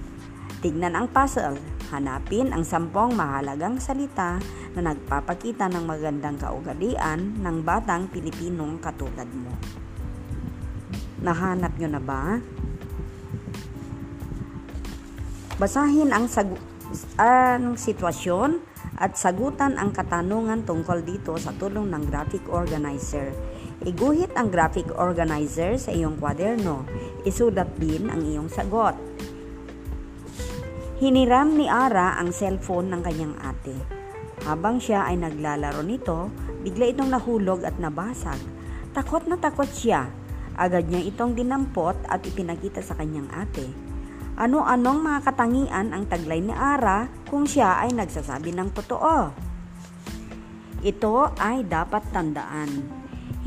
Tignan 0.63 0.95
ang 0.95 1.11
puzzle. 1.11 1.59
Hanapin 1.91 2.55
ang 2.55 2.63
sampung 2.63 3.11
mahalagang 3.13 3.75
salita 3.77 4.39
na 4.73 4.91
nagpapakita 4.91 5.67
ng 5.67 5.83
magandang 5.83 6.39
kaugalian 6.39 7.43
ng 7.43 7.57
batang 7.61 8.07
Pilipinong 8.07 8.79
katulad 8.79 9.27
mo. 9.35 9.51
Nahanap 11.19 11.75
nyo 11.75 11.89
na 11.91 12.01
ba? 12.01 12.39
Basahin 15.59 16.11
ang, 16.11 16.27
sag- 16.31 16.59
ang 17.19 17.75
sitwasyon 17.75 18.74
at 18.95 19.19
sagutan 19.19 19.75
ang 19.75 19.91
katanungan 19.91 20.63
tungkol 20.63 21.03
dito 21.03 21.35
sa 21.35 21.51
tulong 21.55 21.91
ng 21.91 22.03
graphic 22.07 22.47
organizer. 22.47 23.35
Iguhit 23.83 24.31
ang 24.39 24.47
graphic 24.47 24.87
organizer 24.95 25.75
sa 25.75 25.91
iyong 25.91 26.15
kwaderno. 26.15 26.87
Isulat 27.27 27.75
din 27.75 28.07
ang 28.07 28.23
iyong 28.23 28.47
sagot. 28.47 28.95
Hiniram 30.95 31.59
ni 31.59 31.67
Ara 31.67 32.15
ang 32.15 32.31
cellphone 32.31 32.87
ng 32.87 33.01
kanyang 33.03 33.35
ate. 33.43 33.75
Habang 34.47 34.79
siya 34.79 35.11
ay 35.11 35.19
naglalaro 35.19 35.83
nito, 35.83 36.31
bigla 36.63 36.87
itong 36.95 37.11
nahulog 37.11 37.67
at 37.67 37.75
nabasag. 37.75 38.39
Takot 38.95 39.27
na 39.27 39.35
takot 39.35 39.67
siya. 39.67 40.07
Agad 40.55 40.87
niya 40.87 41.03
itong 41.03 41.35
dinampot 41.35 41.99
at 42.07 42.23
ipinakita 42.23 42.79
sa 42.79 42.95
kanyang 42.95 43.27
ate. 43.35 43.67
Ano-anong 44.35 44.99
mga 44.99 45.19
katangian 45.31 45.95
ang 45.95 46.11
taglay 46.11 46.43
ni 46.43 46.51
Ara 46.51 47.07
kung 47.31 47.47
siya 47.47 47.79
ay 47.79 47.95
nagsasabi 47.95 48.51
ng 48.51 48.67
totoo? 48.75 49.31
Ito 50.83 51.31
ay 51.39 51.63
dapat 51.63 52.03
tandaan. 52.11 52.67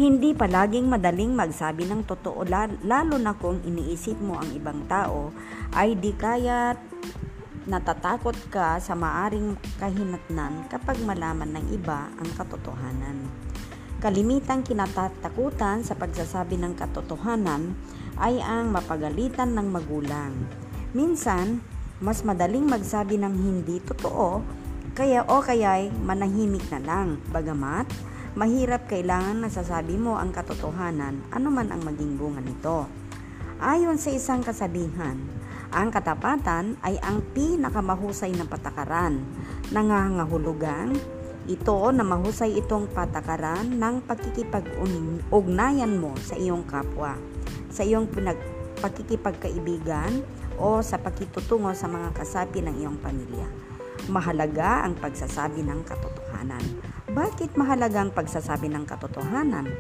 Hindi 0.01 0.33
palaging 0.33 0.89
madaling 0.89 1.37
magsabi 1.37 1.85
ng 1.85 2.09
totoo 2.09 2.41
lalo 2.89 3.21
na 3.21 3.37
kung 3.37 3.61
iniisip 3.69 4.17
mo 4.17 4.41
ang 4.41 4.49
ibang 4.57 4.89
tao 4.89 5.29
ay 5.77 5.93
di 5.93 6.17
kaya 6.17 6.73
natatakot 7.69 8.49
ka 8.49 8.81
sa 8.81 8.97
maaring 8.97 9.61
kahinatnan 9.77 10.73
kapag 10.73 10.97
malaman 11.05 11.53
ng 11.53 11.69
iba 11.69 12.09
ang 12.17 12.33
katotohanan. 12.33 13.29
Kalimitang 14.01 14.65
kinatatakutan 14.65 15.85
sa 15.85 15.93
pagsasabi 16.01 16.57
ng 16.57 16.73
katotohanan 16.81 17.77
ay 18.17 18.41
ang 18.41 18.73
mapagalitan 18.73 19.53
ng 19.53 19.69
magulang 19.69 20.33
Minsan, 20.97 21.61
mas 22.01 22.25
madaling 22.25 22.65
magsabi 22.65 23.21
ng 23.21 23.35
hindi 23.37 23.77
totoo 23.85 24.41
kaya 24.97 25.21
o 25.29 25.45
kaya'y 25.45 25.93
manahimik 26.01 26.65
na 26.73 26.81
lang. 26.81 27.21
Bagamat, 27.29 27.93
mahirap 28.33 28.89
kailangan 28.89 29.45
nasasabi 29.45 30.01
mo 30.01 30.17
ang 30.17 30.33
katotohanan 30.33 31.29
anuman 31.29 31.69
ang 31.69 31.85
maging 31.85 32.17
bunga 32.17 32.41
nito. 32.41 32.89
Ayon 33.61 34.01
sa 34.01 34.09
isang 34.17 34.41
kasabihan, 34.41 35.21
ang 35.69 35.93
katapatan 35.93 36.81
ay 36.81 36.97
ang 37.05 37.21
pinakamahusay 37.37 38.33
na 38.33 38.49
patakaran. 38.49 39.21
Nangangahulugan, 39.69 40.97
ito 41.45 41.79
na 41.93 42.01
mahusay 42.01 42.57
itong 42.65 42.89
patakaran 42.97 43.77
ng 43.77 44.09
pakikipag-ugnayan 44.09 45.93
mo 46.01 46.17
sa 46.17 46.33
iyong 46.41 46.65
kapwa, 46.65 47.21
sa 47.69 47.85
iyong 47.85 48.09
pinag 48.09 48.41
pakikipagkaibigan 48.79 50.23
o 50.59 50.83
sa 50.83 50.99
pakitutungo 50.99 51.71
sa 51.73 51.87
mga 51.87 52.13
kasapi 52.13 52.61
ng 52.67 52.75
iyong 52.83 52.99
pamilya. 52.99 53.47
Mahalaga 54.11 54.87
ang 54.87 54.99
pagsasabi 54.99 55.63
ng 55.63 55.87
katotohanan. 55.87 56.63
Bakit 57.09 57.55
mahalaga 57.55 58.03
ang 58.03 58.13
pagsasabi 58.13 58.71
ng 58.71 58.85
katotohanan? 58.85 59.71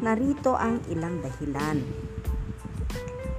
Narito 0.00 0.54
ang 0.56 0.84
ilang 0.92 1.20
dahilan. 1.24 1.80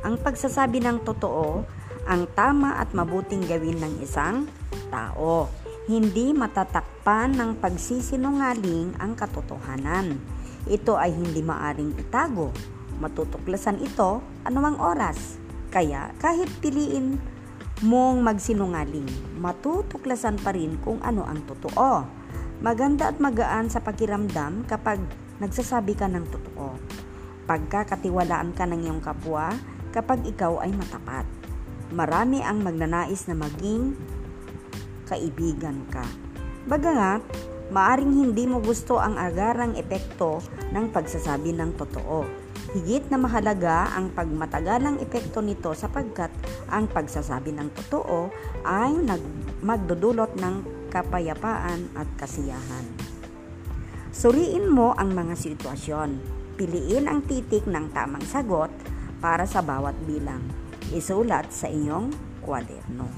Ang 0.06 0.16
pagsasabi 0.22 0.82
ng 0.84 1.06
totoo 1.06 1.66
ang 2.08 2.24
tama 2.32 2.80
at 2.80 2.96
mabuting 2.96 3.44
gawin 3.44 3.84
ng 3.84 3.94
isang 4.00 4.48
tao. 4.88 5.52
Hindi 5.88 6.32
matatakpan 6.32 7.36
ng 7.36 7.60
pagsisinungaling 7.60 8.96
ang 9.00 9.16
katotohanan. 9.16 10.16
Ito 10.68 10.96
ay 10.96 11.12
hindi 11.16 11.44
maaring 11.44 12.00
itago. 12.00 12.52
Matutuklasan 13.04 13.84
ito 13.84 14.24
anumang 14.48 14.80
oras 14.80 15.47
kaya 15.68 16.16
kahit 16.24 16.48
piliin 16.64 17.20
mong 17.84 18.26
magsinungaling, 18.26 19.06
matutuklasan 19.38 20.42
pa 20.42 20.56
rin 20.56 20.80
kung 20.82 20.98
ano 21.06 21.28
ang 21.28 21.46
totoo. 21.46 22.08
Maganda 22.58 23.14
at 23.14 23.22
magaan 23.22 23.70
sa 23.70 23.86
pakiramdam 23.86 24.66
kapag 24.66 24.98
nagsasabi 25.38 25.94
ka 25.94 26.10
ng 26.10 26.26
totoo. 26.26 26.74
Pagkakatiwalaan 27.46 28.58
ka 28.58 28.66
ng 28.66 28.82
iyong 28.82 29.02
kapwa 29.04 29.54
kapag 29.94 30.26
ikaw 30.26 30.58
ay 30.66 30.74
matapat. 30.74 31.30
Marami 31.94 32.42
ang 32.42 32.66
magnanais 32.66 33.30
na 33.30 33.38
maging 33.38 33.94
kaibigan 35.06 35.86
ka. 35.94 36.04
Bagamat, 36.66 37.22
maaring 37.70 38.12
hindi 38.12 38.50
mo 38.50 38.60
gusto 38.60 38.98
ang 38.98 39.16
agarang 39.16 39.78
epekto 39.78 40.42
ng 40.74 40.92
pagsasabi 40.92 41.54
ng 41.56 41.78
totoo 41.78 42.47
Higit 42.78 43.10
na 43.10 43.18
mahalaga 43.18 43.90
ang 43.98 44.14
pagmatagalang 44.14 45.02
epekto 45.02 45.42
nito 45.42 45.74
sapagkat 45.74 46.30
ang 46.70 46.86
pagsasabi 46.86 47.50
ng 47.58 47.74
totoo 47.74 48.30
ay 48.62 48.94
magdudulot 49.66 50.38
ng 50.38 50.56
kapayapaan 50.94 51.90
at 51.98 52.06
kasiyahan. 52.22 52.86
Suriin 54.14 54.70
mo 54.70 54.94
ang 54.94 55.10
mga 55.10 55.34
sitwasyon. 55.34 56.22
Piliin 56.54 57.10
ang 57.10 57.26
titik 57.26 57.66
ng 57.66 57.98
tamang 57.98 58.22
sagot 58.22 58.70
para 59.18 59.50
sa 59.50 59.66
bawat 59.66 59.98
bilang. 60.06 60.46
Isulat 60.94 61.50
sa 61.50 61.74
inyong 61.74 62.14
kwaderno. 62.46 63.10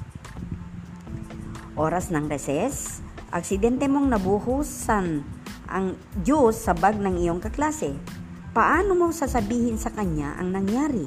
Oras 1.75 2.15
ng 2.15 2.31
reses, 2.31 3.03
aksidente 3.27 3.91
mong 3.91 4.07
nabuhusan 4.07 5.19
ang 5.67 5.99
juice 6.23 6.63
sa 6.63 6.71
bag 6.71 6.95
ng 6.95 7.19
iyong 7.19 7.43
kaklase 7.43 8.18
Paano 8.49 8.97
mo 8.97 9.13
sasabihin 9.13 9.77
sa 9.77 9.93
kanya 9.93 10.33
ang 10.41 10.49
nangyari? 10.49 11.05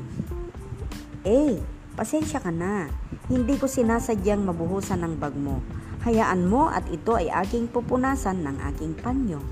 Eh, 1.26 1.58
pasensya 1.98 2.38
ka 2.38 2.54
na. 2.54 2.86
Hindi 3.26 3.58
ko 3.58 3.66
sinasadyang 3.66 4.46
mabuhusan 4.46 5.02
ng 5.02 5.14
bag 5.18 5.34
mo. 5.34 5.58
Hayaan 6.06 6.46
mo 6.46 6.70
at 6.70 6.86
ito 6.86 7.18
ay 7.18 7.34
aking 7.34 7.66
pupunasan 7.66 8.46
ng 8.46 8.62
aking 8.70 8.94
panyo. 8.94 9.42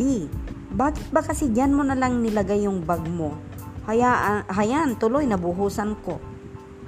B. 0.00 0.32
Bakit 0.72 1.12
ba 1.12 1.20
kasi 1.20 1.52
dyan 1.52 1.76
mo 1.76 1.84
na 1.84 1.92
lang 1.92 2.24
nilagay 2.24 2.64
yung 2.64 2.80
bag 2.88 3.04
mo? 3.04 3.36
Hayaan, 3.84 4.48
hayaan, 4.48 4.96
tuloy 4.96 5.28
nabuhusan 5.28 6.00
ko. 6.00 6.24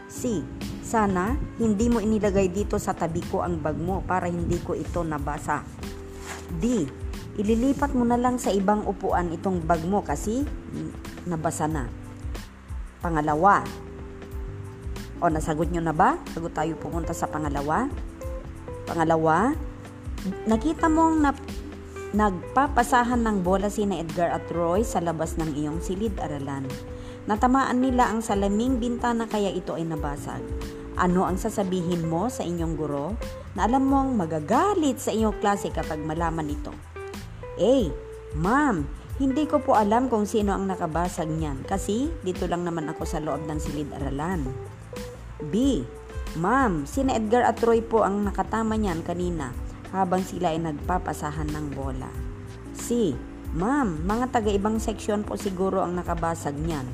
C. 0.09 0.41
Sana 0.81 1.37
hindi 1.61 1.93
mo 1.93 2.01
inilagay 2.01 2.49
dito 2.49 2.81
sa 2.81 2.97
tabi 2.97 3.21
ko 3.21 3.45
ang 3.45 3.61
bag 3.61 3.77
mo 3.77 4.01
para 4.01 4.33
hindi 4.33 4.57
ko 4.65 4.73
ito 4.73 5.05
nabasa. 5.05 5.61
D 6.57 6.89
ililipat 7.37 7.93
mo 7.93 8.09
na 8.09 8.17
lang 8.17 8.41
sa 8.41 8.49
ibang 8.49 8.85
upuan 8.89 9.29
itong 9.33 9.61
bag 9.65 9.85
mo 9.85 10.01
kasi 10.01 10.49
nabasa 11.29 11.69
na. 11.69 11.85
Pangalawa, 13.05 13.61
o 15.21 15.29
nasagot 15.29 15.69
nyo 15.73 15.85
na 15.85 15.97
ba? 15.97 16.21
Bago 16.37 16.49
tayo 16.53 16.77
pumunta 16.77 17.13
sa 17.13 17.29
pangalawa. 17.29 17.89
Pangalawa, 18.89 19.53
nakita 20.49 20.89
mong 20.89 21.17
na, 21.21 21.31
nagpapasahan 22.17 23.21
ng 23.21 23.45
bola 23.45 23.69
si 23.69 23.85
na 23.85 24.01
Edgar 24.01 24.33
at 24.33 24.49
Roy 24.49 24.85
sa 24.85 25.05
labas 25.05 25.37
ng 25.37 25.57
iyong 25.57 25.85
silid-aralan. 25.85 26.65
Natamaan 27.27 27.83
nila 27.83 28.09
ang 28.09 28.23
salaming 28.23 28.81
bintana 28.81 29.29
kaya 29.29 29.53
ito 29.53 29.77
ay 29.77 29.85
nabasag. 29.85 30.41
Ano 30.97 31.29
ang 31.29 31.37
sasabihin 31.37 32.09
mo 32.09 32.33
sa 32.33 32.41
inyong 32.41 32.75
guro 32.79 33.13
na 33.53 33.69
alam 33.69 33.85
mong 33.85 34.17
magagalit 34.17 34.97
sa 34.97 35.13
inyong 35.13 35.37
klase 35.45 35.69
kapag 35.69 36.01
malaman 36.01 36.49
ito? 36.49 36.96
A. 37.57 37.89
Ma'am, 38.37 38.85
hindi 39.17 39.49
ko 39.49 39.65
po 39.65 39.73
alam 39.73 40.13
kung 40.13 40.29
sino 40.29 40.53
ang 40.53 40.69
nakabasag 40.69 41.29
niyan 41.33 41.65
kasi 41.65 42.13
dito 42.21 42.45
lang 42.45 42.69
naman 42.69 42.89
ako 42.93 43.09
sa 43.09 43.19
loob 43.21 43.49
ng 43.49 43.57
silid-aralan. 43.57 44.45
B. 45.49 45.85
Ma'am, 46.37 46.85
sina 46.85 47.17
Edgar 47.17 47.49
at 47.49 47.61
Roy 47.65 47.81
po 47.81 48.05
ang 48.05 48.29
nakatama 48.29 48.77
niyan 48.77 49.01
kanina 49.01 49.57
habang 49.89 50.21
sila 50.21 50.53
ay 50.53 50.61
nagpapasahan 50.61 51.49
ng 51.49 51.67
bola. 51.73 52.13
C. 52.77 53.17
Ma'am, 53.57 54.05
mga 54.05 54.37
taga-ibang 54.37 54.77
seksyon 54.77 55.25
po 55.25 55.41
siguro 55.41 55.81
ang 55.81 55.97
nakabasag 55.97 56.61
niyan 56.61 56.85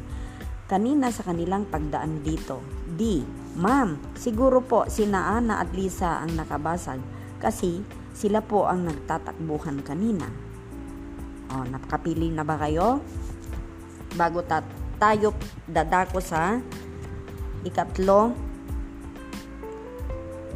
kanina 0.72 1.12
sa 1.12 1.27
kanilang 1.29 1.68
pagdaan 1.68 2.25
dito. 2.25 2.64
D. 2.96 3.20
Ma'am, 3.61 4.16
siguro 4.16 4.64
po 4.64 4.88
sina 4.88 5.37
Ana 5.37 5.61
at 5.61 5.68
Lisa 5.77 6.25
ang 6.25 6.33
nakabasag 6.33 6.96
kasi 7.42 7.85
sila 8.16 8.40
po 8.40 8.64
ang 8.64 8.88
nagtatakbuhan 8.88 9.85
kanina. 9.85 10.52
O, 11.53 11.69
nakapili 11.69 12.33
na 12.33 12.43
ba 12.43 12.57
kayo? 12.57 13.05
Bago 14.17 14.41
ta 14.41 14.65
tayo 14.97 15.37
dadako 15.69 16.19
sa 16.25 16.57
ikatlo. 17.67 18.33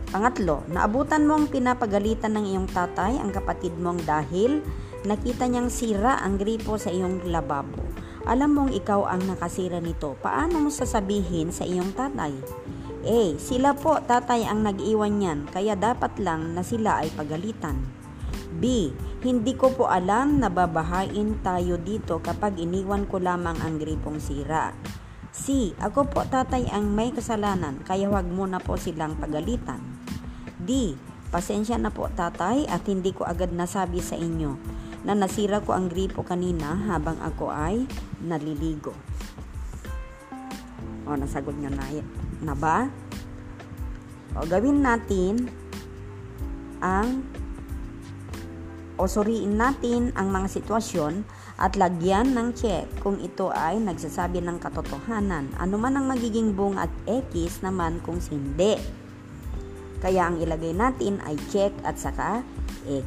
Pangatlo, 0.07 0.65
naabutan 0.71 1.27
mong 1.29 1.53
pinapagalitan 1.53 2.33
ng 2.39 2.45
iyong 2.57 2.69
tatay 2.71 3.19
ang 3.21 3.35
kapatid 3.35 3.75
mong 3.77 4.07
dahil 4.07 4.63
nakita 5.05 5.45
niyang 5.45 5.69
sira 5.69 6.23
ang 6.23 6.41
gripo 6.41 6.79
sa 6.81 6.89
iyong 6.95 7.27
lababo. 7.29 7.85
Alam 8.27 8.59
mong 8.59 8.71
ikaw 8.75 9.07
ang 9.07 9.23
nakasira 9.27 9.79
nito. 9.79 10.19
Paano 10.19 10.59
mo 10.63 10.71
sasabihin 10.71 11.55
sa 11.55 11.63
iyong 11.63 11.95
tatay? 11.95 12.35
Eh, 13.07 13.39
sila 13.39 13.71
po 13.75 14.03
tatay 14.03 14.43
ang 14.43 14.67
nag-iwan 14.67 15.23
niyan, 15.23 15.47
kaya 15.47 15.79
dapat 15.79 16.19
lang 16.19 16.59
na 16.59 16.67
sila 16.67 17.07
ay 17.07 17.11
pagalitan. 17.15 17.79
B. 18.57 18.92
Hindi 19.21 19.53
ko 19.55 19.73
po 19.73 19.88
alam 19.88 20.40
na 20.40 20.49
babahain 20.49 21.40
tayo 21.45 21.77
dito 21.77 22.21
kapag 22.21 22.57
iniwan 22.57 23.05
ko 23.05 23.21
lamang 23.21 23.57
ang 23.61 23.77
gripong 23.77 24.21
sira. 24.21 24.73
C. 25.37 25.77
Ako 25.77 26.09
po 26.09 26.25
tatay 26.25 26.73
ang 26.73 26.88
may 26.97 27.12
kasalanan 27.12 27.85
kaya 27.85 28.09
huwag 28.09 28.25
mo 28.25 28.49
na 28.49 28.57
po 28.57 28.81
silang 28.81 29.21
pagalitan. 29.21 29.81
D. 30.57 30.97
Pasensya 31.29 31.77
na 31.77 31.92
po 31.92 32.09
tatay 32.09 32.64
at 32.71 32.87
hindi 32.88 33.12
ko 33.12 33.29
agad 33.29 33.53
nasabi 33.53 34.01
sa 34.01 34.16
inyo 34.16 34.57
na 35.05 35.12
nasira 35.12 35.61
ko 35.61 35.77
ang 35.77 35.92
gripo 35.92 36.25
kanina 36.25 36.75
habang 36.88 37.21
ako 37.21 37.53
ay 37.53 37.85
naliligo. 38.25 38.97
O, 41.07 41.14
nasagot 41.14 41.55
nyo 41.55 41.71
na, 41.71 41.87
na 42.42 42.55
ba? 42.59 42.90
O, 44.35 44.42
gawin 44.49 44.83
natin 44.83 45.47
ang 46.83 47.23
o 48.97 49.05
suriin 49.05 49.61
natin 49.61 50.13
ang 50.17 50.33
mga 50.33 50.61
sitwasyon 50.61 51.25
at 51.61 51.77
lagyan 51.77 52.33
ng 52.33 52.57
check 52.57 52.89
kung 53.05 53.21
ito 53.21 53.53
ay 53.53 53.77
nagsasabi 53.81 54.41
ng 54.41 54.57
katotohanan. 54.61 55.53
Ano 55.61 55.77
man 55.77 55.97
ang 55.97 56.09
magiging 56.09 56.57
bung 56.57 56.81
at 56.81 56.89
X 57.05 57.61
naman 57.61 58.01
kung 58.05 58.21
hindi. 58.33 58.81
Kaya 60.01 60.29
ang 60.29 60.41
ilagay 60.41 60.77
natin 60.77 61.21
ay 61.25 61.37
check 61.53 61.73
at 61.85 61.97
saka 62.01 62.41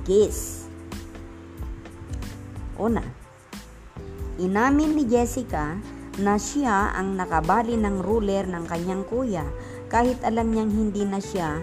X. 0.06 0.66
Una, 2.80 3.04
inamin 4.40 4.96
ni 4.96 5.04
Jessica 5.10 5.78
na 6.20 6.36
siya 6.36 6.94
ang 6.94 7.16
nakabali 7.16 7.80
ng 7.80 8.04
ruler 8.04 8.48
ng 8.48 8.66
kanyang 8.68 9.04
kuya 9.08 9.46
kahit 9.90 10.20
alam 10.22 10.52
niyang 10.52 10.72
hindi 10.72 11.04
na 11.08 11.18
siya 11.18 11.60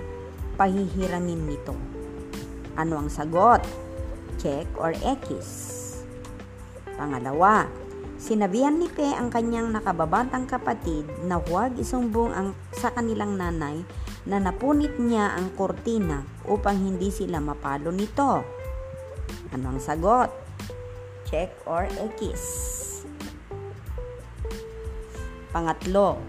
pahihiramin 0.57 1.43
nito. 1.47 1.77
Ano 2.77 3.01
ang 3.01 3.09
sagot? 3.09 3.86
Check 4.47 4.71
or 4.79 4.95
X. 5.03 5.27
Pangalawa, 6.95 7.67
sinabihan 8.15 8.79
ni 8.79 8.87
Pe 8.87 9.03
ang 9.03 9.27
kanyang 9.27 9.75
nakababatang 9.75 10.47
kapatid 10.47 11.03
na 11.27 11.43
huwag 11.43 11.75
isumbong 11.75 12.31
ang, 12.31 12.55
sa 12.71 12.95
kanilang 12.95 13.35
nanay 13.35 13.83
na 14.23 14.39
napunit 14.39 14.95
niya 15.03 15.35
ang 15.35 15.51
kortina 15.59 16.23
upang 16.47 16.79
hindi 16.79 17.11
sila 17.11 17.43
mapalo 17.43 17.91
nito. 17.91 18.47
Ano 19.51 19.75
ang 19.75 19.83
sagot? 19.83 20.31
Check 21.27 21.51
or 21.67 21.91
X. 22.23 22.23
Pangatlo, 25.51 26.23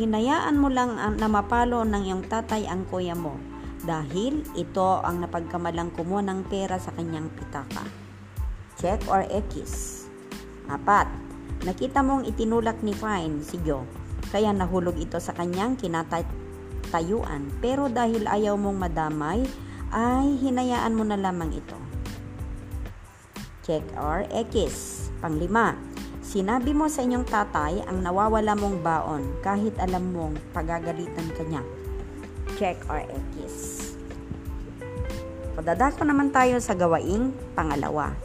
hinayaan 0.00 0.56
mo 0.56 0.72
lang 0.72 0.96
na 0.96 1.28
mapalo 1.28 1.84
ng 1.84 2.00
iyong 2.08 2.24
tatay 2.24 2.64
ang 2.64 2.88
kuya 2.88 3.12
mo 3.12 3.51
dahil 3.82 4.46
ito 4.54 5.02
ang 5.02 5.22
napagkamalang 5.22 5.90
kumuha 5.94 6.22
ng 6.22 6.46
pera 6.46 6.78
sa 6.78 6.94
kanyang 6.94 7.26
pitaka. 7.34 7.82
Check 8.78 9.02
or 9.10 9.26
X. 9.26 9.54
Apat, 10.70 11.10
nakita 11.66 12.00
mong 12.00 12.26
itinulak 12.26 12.78
ni 12.80 12.94
Fine 12.94 13.42
si 13.42 13.58
Joe, 13.66 13.86
kaya 14.30 14.54
nahulog 14.54 14.94
ito 14.98 15.18
sa 15.18 15.34
kanyang 15.34 15.74
kinatayuan. 15.74 17.50
Pero 17.58 17.90
dahil 17.90 18.26
ayaw 18.26 18.54
mong 18.54 18.78
madamay, 18.78 19.42
ay 19.92 20.40
hinayaan 20.40 20.96
mo 20.96 21.04
na 21.04 21.20
lamang 21.20 21.52
ito. 21.52 21.76
Check 23.66 23.84
or 23.98 24.24
X. 24.32 24.98
Panglima, 25.22 25.76
sinabi 26.24 26.74
mo 26.74 26.90
sa 26.90 27.04
inyong 27.04 27.28
tatay 27.28 27.84
ang 27.86 28.02
nawawala 28.02 28.58
mong 28.58 28.82
baon 28.82 29.22
kahit 29.44 29.76
alam 29.78 30.10
mong 30.10 30.34
pagagalitan 30.50 31.30
kanya 31.38 31.62
check 32.62 32.78
or 32.88 33.02
X. 33.42 33.71
Padadako 35.52 36.08
naman 36.08 36.32
tayo 36.32 36.56
sa 36.64 36.72
gawaing 36.72 37.28
pangalawa. 37.52 38.16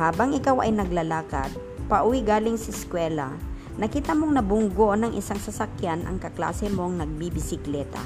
Habang 0.00 0.32
ikaw 0.32 0.64
ay 0.64 0.72
naglalakad, 0.72 1.52
pauwi 1.92 2.24
galing 2.24 2.56
sa 2.56 2.72
eskwela, 2.72 3.36
nakita 3.76 4.16
mong 4.16 4.32
nabunggo 4.32 4.96
ng 4.96 5.12
isang 5.12 5.36
sasakyan 5.36 6.08
ang 6.08 6.16
kaklase 6.16 6.72
mong 6.72 7.04
nagbibisikleta. 7.04 8.00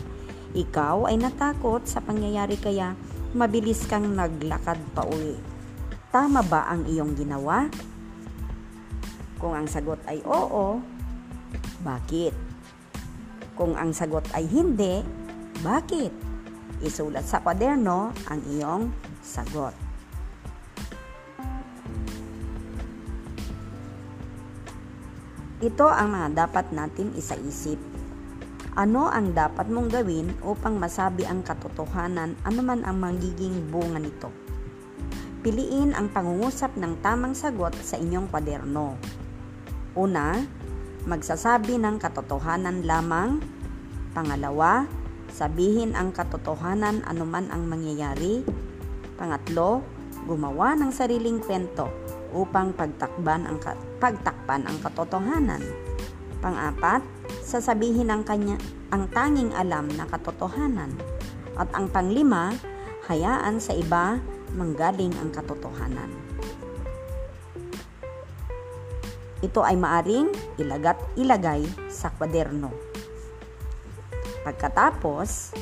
Ikaw 0.58 1.06
ay 1.06 1.22
natakot 1.22 1.86
sa 1.86 2.02
pangyayari 2.02 2.58
kaya 2.58 2.98
mabilis 3.30 3.86
kang 3.86 4.18
naglakad 4.18 4.82
pauwi. 4.90 5.38
Tama 6.10 6.42
ba 6.42 6.66
ang 6.66 6.82
iyong 6.90 7.14
ginawa? 7.14 7.70
Kung 9.38 9.54
ang 9.54 9.70
sagot 9.70 10.02
ay 10.10 10.18
oo, 10.26 10.82
bakit? 11.86 12.34
Kung 13.54 13.78
ang 13.78 13.94
sagot 13.94 14.26
ay 14.34 14.50
hindi, 14.50 15.06
bakit? 15.62 16.10
Isulat 16.78 17.26
sa 17.26 17.42
kwaderno 17.42 18.14
ang 18.30 18.40
iyong 18.54 18.94
sagot. 19.18 19.74
Ito 25.58 25.90
ang 25.90 26.14
mga 26.14 26.46
dapat 26.46 26.70
natin 26.70 27.18
isaisip. 27.18 27.82
Ano 28.78 29.10
ang 29.10 29.34
dapat 29.34 29.66
mong 29.66 29.90
gawin 29.90 30.30
upang 30.46 30.78
masabi 30.78 31.26
ang 31.26 31.42
katotohanan 31.42 32.38
anuman 32.46 32.86
ang 32.86 33.02
magiging 33.02 33.66
bunga 33.66 33.98
nito? 33.98 34.30
Piliin 35.42 35.98
ang 35.98 36.14
pangungusap 36.14 36.78
ng 36.78 37.02
tamang 37.02 37.34
sagot 37.34 37.74
sa 37.82 37.98
inyong 37.98 38.30
kwaderno. 38.30 38.94
Una, 39.98 40.38
magsasabi 41.10 41.74
ng 41.74 41.98
katotohanan 41.98 42.86
lamang. 42.86 43.42
Pangalawa, 44.14 44.86
Sabihin 45.38 45.94
ang 45.94 46.10
katotohanan 46.10 47.06
anuman 47.06 47.46
ang 47.54 47.70
mangyayari. 47.70 48.42
Pangatlo, 49.14 49.86
gumawa 50.26 50.74
ng 50.74 50.90
sariling 50.90 51.38
kwento 51.38 51.86
upang 52.34 52.74
pagtakban 52.74 53.46
ang 53.46 53.62
pagtakpan 54.02 54.66
ang 54.66 54.74
katotohanan. 54.82 55.62
Pangapat, 56.42 57.06
sasabihin 57.46 58.10
ang 58.10 58.26
kanya 58.26 58.58
ang 58.90 59.06
tanging 59.14 59.54
alam 59.54 59.86
na 59.94 60.10
katotohanan. 60.10 60.90
At 61.54 61.70
ang 61.70 61.86
panglima, 61.86 62.58
hayaan 63.06 63.62
sa 63.62 63.78
iba 63.78 64.18
manggaling 64.58 65.14
ang 65.22 65.30
katotohanan. 65.30 66.10
Ito 69.38 69.62
ay 69.62 69.78
maaring 69.78 70.34
ilagat 70.58 70.98
ilagay 71.14 71.62
sa 71.86 72.10
kwaderno. 72.10 72.87
Pagkatapos, 74.48 75.52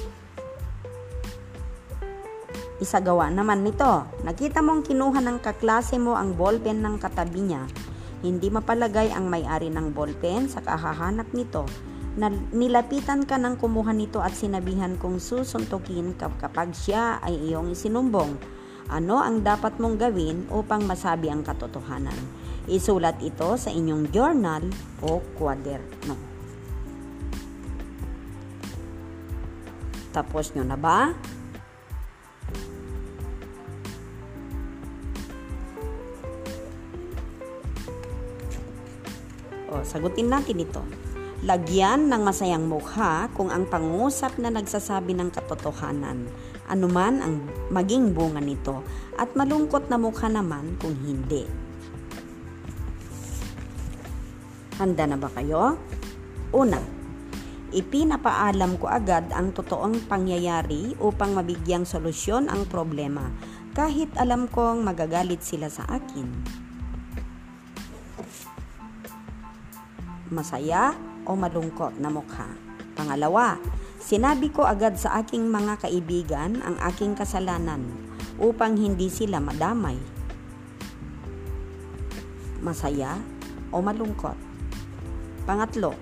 isagawa 2.79 3.27
naman 3.35 3.67
nito. 3.67 4.07
Nakita 4.23 4.63
mong 4.63 4.87
kinuha 4.87 5.19
ng 5.27 5.43
kaklase 5.43 5.99
mo 5.99 6.15
ang 6.15 6.39
ballpen 6.39 6.87
ng 6.87 6.95
katabi 7.03 7.51
niya. 7.51 7.67
Hindi 8.23 8.47
mapalagay 8.47 9.11
ang 9.11 9.27
may-ari 9.27 9.75
ng 9.75 9.91
ballpen 9.91 10.47
sa 10.47 10.63
kahahanap 10.63 11.35
nito. 11.35 11.67
Nilapitan 12.55 13.27
ka 13.27 13.35
ng 13.43 13.59
kumuha 13.59 13.91
nito 13.91 14.23
at 14.23 14.39
sinabihan 14.39 14.95
kong 15.03 15.19
susuntukin 15.19 16.15
kapag 16.15 16.71
siya 16.71 17.19
ay 17.27 17.35
iyong 17.43 17.75
isinumbong. 17.75 18.39
Ano 18.87 19.19
ang 19.19 19.43
dapat 19.43 19.83
mong 19.83 19.99
gawin 19.99 20.47
upang 20.47 20.87
masabi 20.87 21.27
ang 21.27 21.43
katotohanan? 21.43 22.15
Isulat 22.71 23.19
ito 23.19 23.59
sa 23.59 23.67
inyong 23.67 24.15
journal 24.15 24.63
o 25.03 25.19
kwaderno. 25.35 26.26
Tapos 30.17 30.57
nyo 30.57 30.65
na 30.65 30.81
ba? 30.81 31.13
O, 39.69 39.85
sagutin 39.85 40.33
natin 40.33 40.65
ito. 40.65 40.81
Lagyan 41.45 42.09
ng 42.09 42.25
masayang 42.25 42.65
mukha 42.65 43.29
kung 43.37 43.53
ang 43.53 43.69
pangusap 43.69 44.41
na 44.41 44.49
nagsasabi 44.49 45.13
ng 45.13 45.29
katotohanan, 45.29 46.25
anuman 46.65 47.21
ang 47.21 47.45
maging 47.69 48.17
bunga 48.17 48.41
nito, 48.41 48.81
at 49.21 49.37
malungkot 49.37 49.93
na 49.93 50.01
mukha 50.01 50.33
naman 50.33 50.81
kung 50.81 50.97
hindi. 51.05 51.45
Handa 54.81 55.05
na 55.05 55.21
ba 55.21 55.29
kayo? 55.37 55.77
Una, 56.57 56.96
Ipinapaalam 57.75 58.79
ko 58.79 58.87
agad 58.87 59.27
ang 59.35 59.51
totoong 59.51 60.07
pangyayari 60.07 60.95
upang 61.03 61.35
mabigyang 61.35 61.83
solusyon 61.83 62.47
ang 62.47 62.63
problema 62.71 63.27
kahit 63.75 64.07
alam 64.15 64.47
kong 64.47 64.87
magagalit 64.87 65.43
sila 65.43 65.67
sa 65.67 65.83
akin. 65.91 66.31
Masaya 70.31 70.95
o 71.27 71.35
malungkot 71.35 71.99
na 71.99 72.07
mukha. 72.07 72.47
Pangalawa, 72.95 73.59
sinabi 73.99 74.55
ko 74.55 74.63
agad 74.63 74.95
sa 74.95 75.19
aking 75.19 75.51
mga 75.51 75.83
kaibigan 75.83 76.63
ang 76.63 76.79
aking 76.87 77.19
kasalanan 77.19 77.83
upang 78.39 78.79
hindi 78.79 79.11
sila 79.11 79.43
madamay. 79.43 79.99
Masaya 82.63 83.19
o 83.75 83.83
malungkot. 83.83 84.39
Pangatlo, 85.47 85.95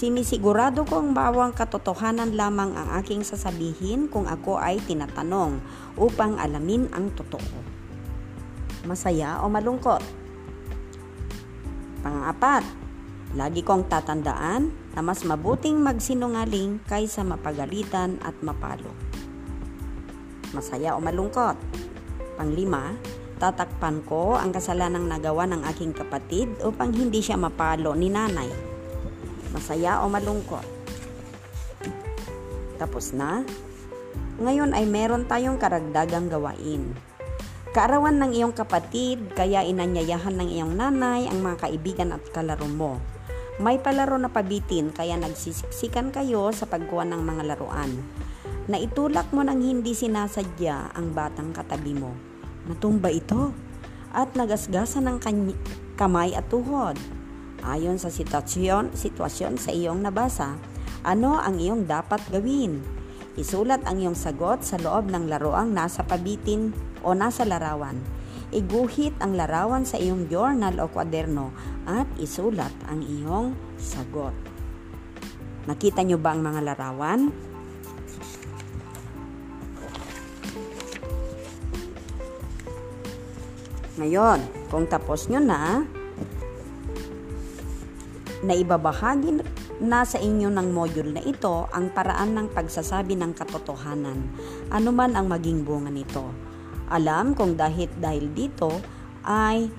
Sinisigurado 0.00 0.88
kong 0.88 1.12
bawang 1.12 1.52
katotohanan 1.52 2.32
lamang 2.32 2.72
ang 2.72 2.88
aking 3.04 3.20
sasabihin 3.20 4.08
kung 4.08 4.24
ako 4.24 4.56
ay 4.56 4.80
tinatanong 4.80 5.60
upang 6.00 6.40
alamin 6.40 6.88
ang 6.96 7.12
totoo. 7.12 7.60
Masaya 8.88 9.44
o 9.44 9.52
malungkot? 9.52 10.00
Pangapat, 12.00 12.64
Lagi 13.30 13.62
kong 13.62 13.86
tatandaan 13.86 14.74
na 14.96 15.06
mas 15.06 15.22
mabuting 15.22 15.78
magsinungaling 15.78 16.82
kaysa 16.88 17.22
mapagalitan 17.22 18.18
at 18.26 18.34
mapalo. 18.42 18.90
Masaya 20.50 20.96
o 20.96 20.98
malungkot? 20.98 21.54
Panglima, 22.34 22.98
tatakpan 23.38 24.02
ko 24.02 24.34
ang 24.34 24.50
kasalanang 24.50 25.06
nagawa 25.06 25.46
ng 25.46 25.62
aking 25.70 25.94
kapatid 25.94 26.50
upang 26.66 26.90
hindi 26.90 27.22
siya 27.22 27.38
mapalo 27.38 27.94
ni 27.94 28.10
nanay. 28.10 28.69
Masaya 29.50 30.02
o 30.02 30.10
malungkot? 30.10 30.66
Tapos 32.80 33.12
na? 33.12 33.44
Ngayon 34.40 34.72
ay 34.72 34.88
meron 34.88 35.28
tayong 35.28 35.60
karagdagang 35.60 36.32
gawain. 36.32 36.96
Kaarawan 37.70 38.18
ng 38.18 38.32
iyong 38.34 38.54
kapatid, 38.56 39.30
kaya 39.38 39.62
inanyayahan 39.62 40.34
ng 40.34 40.48
iyong 40.48 40.74
nanay 40.74 41.30
ang 41.30 41.38
mga 41.38 41.68
kaibigan 41.68 42.10
at 42.10 42.24
kalaro 42.34 42.66
mo. 42.66 42.98
May 43.60 43.76
palaro 43.76 44.16
na 44.16 44.32
pabitin 44.32 44.88
kaya 44.88 45.20
nagsisiksikan 45.20 46.10
kayo 46.10 46.48
sa 46.50 46.64
pagkuha 46.64 47.04
ng 47.04 47.20
mga 47.20 47.42
laruan. 47.44 47.92
Naitulak 48.72 49.28
mo 49.36 49.44
nang 49.44 49.60
hindi 49.60 49.92
sinasadya 49.92 50.96
ang 50.96 51.12
batang 51.12 51.52
katabi 51.52 51.92
mo. 51.92 52.16
Natumba 52.64 53.12
ito 53.12 53.52
at 54.16 54.32
nagasgasan 54.32 55.12
ng 55.12 55.18
kamay 56.00 56.32
at 56.32 56.48
tuhod. 56.48 56.96
Ayon 57.60 58.00
sa 58.00 58.08
sitwasyon, 58.08 58.96
sitwasyon 58.96 59.60
sa 59.60 59.68
iyong 59.68 60.00
nabasa, 60.00 60.56
ano 61.04 61.36
ang 61.36 61.60
iyong 61.60 61.84
dapat 61.84 62.24
gawin? 62.32 62.80
Isulat 63.36 63.84
ang 63.84 64.00
iyong 64.00 64.16
sagot 64.16 64.64
sa 64.64 64.80
loob 64.80 65.12
ng 65.12 65.28
laruang 65.28 65.76
nasa 65.76 66.00
pabitin 66.00 66.72
o 67.04 67.12
nasa 67.12 67.44
larawan. 67.44 68.00
Iguhit 68.50 69.12
ang 69.20 69.36
larawan 69.36 69.84
sa 69.84 70.00
iyong 70.00 70.26
journal 70.32 70.74
o 70.80 70.88
kwaderno 70.88 71.52
at 71.84 72.08
isulat 72.16 72.72
ang 72.88 73.04
iyong 73.04 73.52
sagot. 73.76 74.32
Nakita 75.68 76.00
nyo 76.00 76.16
ba 76.16 76.32
ang 76.32 76.40
mga 76.40 76.60
larawan? 76.64 77.28
Ngayon, 84.00 84.40
kung 84.72 84.88
tapos 84.88 85.28
nyo 85.28 85.44
na, 85.44 85.84
na 88.40 88.56
ibabahagi 88.56 89.40
na 89.84 90.04
sa 90.04 90.16
inyo 90.16 90.48
ng 90.48 90.68
module 90.72 91.12
na 91.16 91.22
ito 91.24 91.68
ang 91.72 91.92
paraan 91.92 92.36
ng 92.36 92.46
pagsasabi 92.52 93.16
ng 93.16 93.36
katotohanan, 93.36 94.28
anuman 94.72 95.12
ang 95.16 95.28
maging 95.28 95.64
bunga 95.64 95.92
nito 95.92 96.50
alam 96.90 97.38
kung 97.38 97.54
dahil, 97.54 97.86
dahil 98.02 98.34
dito 98.34 98.82
ay 99.22 99.70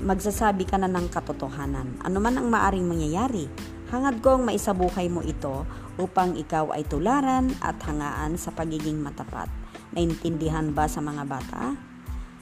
magsasabi 0.00 0.64
ka 0.64 0.80
na 0.80 0.88
ng 0.88 1.12
katotohanan. 1.12 2.00
Ano 2.00 2.18
man 2.18 2.40
ang 2.40 2.48
maaring 2.48 2.88
mangyayari, 2.88 3.44
hangad 3.92 4.24
kong 4.24 4.48
maisabuhay 4.48 5.12
mo 5.12 5.20
ito 5.20 5.68
upang 6.00 6.32
ikaw 6.36 6.72
ay 6.72 6.88
tularan 6.88 7.52
at 7.60 7.76
hangaan 7.84 8.40
sa 8.40 8.56
pagiging 8.56 9.00
matapat. 9.04 9.52
Naintindihan 9.92 10.72
ba 10.72 10.88
sa 10.88 11.04
mga 11.04 11.28
bata? 11.28 11.76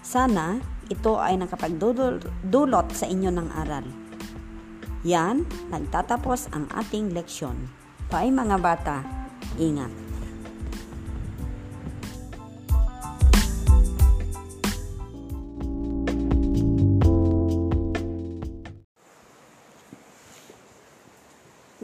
Sana 0.02 0.62
ito 0.86 1.18
ay 1.18 1.34
nakapagdulot 1.38 2.86
sa 2.94 3.06
inyo 3.10 3.30
ng 3.34 3.48
aral. 3.50 3.86
Yan, 5.04 5.44
nagtatapos 5.68 6.48
ang 6.56 6.64
ating 6.72 7.12
leksyon. 7.12 7.68
Bye 8.08 8.32
mga 8.32 8.56
bata, 8.56 9.04
ingat. 9.60 9.92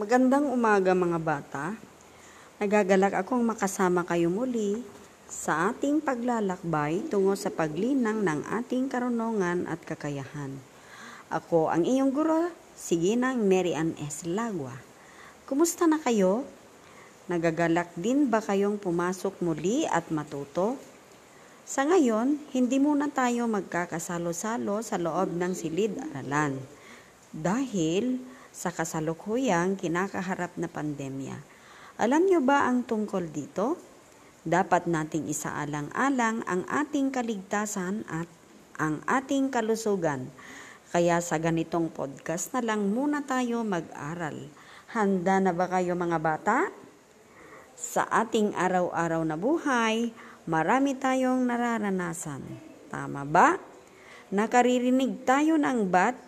Magandang 0.01 0.49
umaga 0.49 0.97
mga 0.97 1.19
bata. 1.21 1.77
Nagagalak 2.57 3.21
akong 3.21 3.45
makasama 3.45 4.01
kayo 4.01 4.33
muli 4.33 4.81
sa 5.29 5.69
ating 5.69 6.01
paglalakbay 6.01 7.05
tungo 7.13 7.37
sa 7.37 7.53
paglinang 7.53 8.25
ng 8.25 8.49
ating 8.49 8.89
karunungan 8.89 9.69
at 9.69 9.77
kakayahan. 9.85 10.57
Ako 11.29 11.69
ang 11.69 11.85
iyong 11.85 12.09
guro, 12.09 12.49
si 12.81 12.97
Ginang 12.97 13.45
Mary 13.45 13.77
Ann 13.77 13.93
S. 14.01 14.25
Lagwa. 14.25 14.73
Kumusta 15.45 15.85
na 15.85 16.01
kayo? 16.01 16.49
Nagagalak 17.29 17.93
din 17.93 18.25
ba 18.25 18.41
kayong 18.41 18.81
pumasok 18.81 19.37
muli 19.45 19.85
at 19.85 20.09
matuto? 20.09 20.81
Sa 21.61 21.85
ngayon, 21.85 22.41
hindi 22.49 22.81
muna 22.81 23.05
tayo 23.13 23.45
magkakasalo-salo 23.45 24.81
sa 24.81 24.97
loob 24.97 25.29
ng 25.29 25.53
silid-aralan. 25.53 26.57
Dahil 27.29 28.17
sa 28.49 28.73
kasalukuyang 28.73 29.77
kinakaharap 29.77 30.57
na 30.57 30.65
pandemya. 30.65 31.37
Alam 32.01 32.25
niyo 32.25 32.41
ba 32.41 32.65
ang 32.65 32.81
tungkol 32.81 33.29
dito? 33.29 33.77
Dapat 34.41 34.89
nating 34.89 35.29
isaalang-alang 35.29 36.41
ang 36.49 36.65
ating 36.65 37.13
kaligtasan 37.13 38.09
at 38.09 38.25
ang 38.81 39.05
ating 39.05 39.53
kalusugan. 39.53 40.33
Kaya 40.91 41.23
sa 41.23 41.39
ganitong 41.39 41.87
podcast 41.87 42.51
na 42.51 42.59
lang 42.59 42.91
muna 42.91 43.23
tayo 43.23 43.63
mag-aral. 43.63 44.51
Handa 44.91 45.39
na 45.39 45.55
ba 45.55 45.71
kayo 45.71 45.95
mga 45.95 46.19
bata? 46.19 46.67
Sa 47.79 48.03
ating 48.11 48.51
araw-araw 48.59 49.23
na 49.23 49.39
buhay, 49.39 50.11
marami 50.43 50.99
tayong 50.99 51.47
nararanasan. 51.47 52.43
Tama 52.91 53.23
ba? 53.23 53.55
Nakaririnig 54.35 55.23
tayo 55.23 55.55
ng 55.55 55.87
bat 55.87 56.19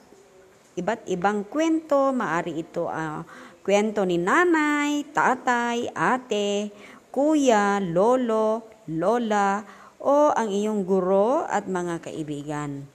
iba't 0.80 1.12
ibang 1.12 1.44
kwento. 1.44 2.16
Maari 2.16 2.64
ito 2.64 2.88
uh, 2.88 3.20
kwento 3.68 4.08
ni 4.08 4.16
nanay, 4.16 5.12
tatay, 5.12 5.92
ate, 5.92 6.72
kuya, 7.12 7.84
lolo, 7.84 8.64
lola, 8.88 9.60
o 10.00 10.32
ang 10.32 10.48
iyong 10.48 10.88
guro 10.88 11.44
at 11.44 11.68
mga 11.68 12.00
kaibigan. 12.00 12.93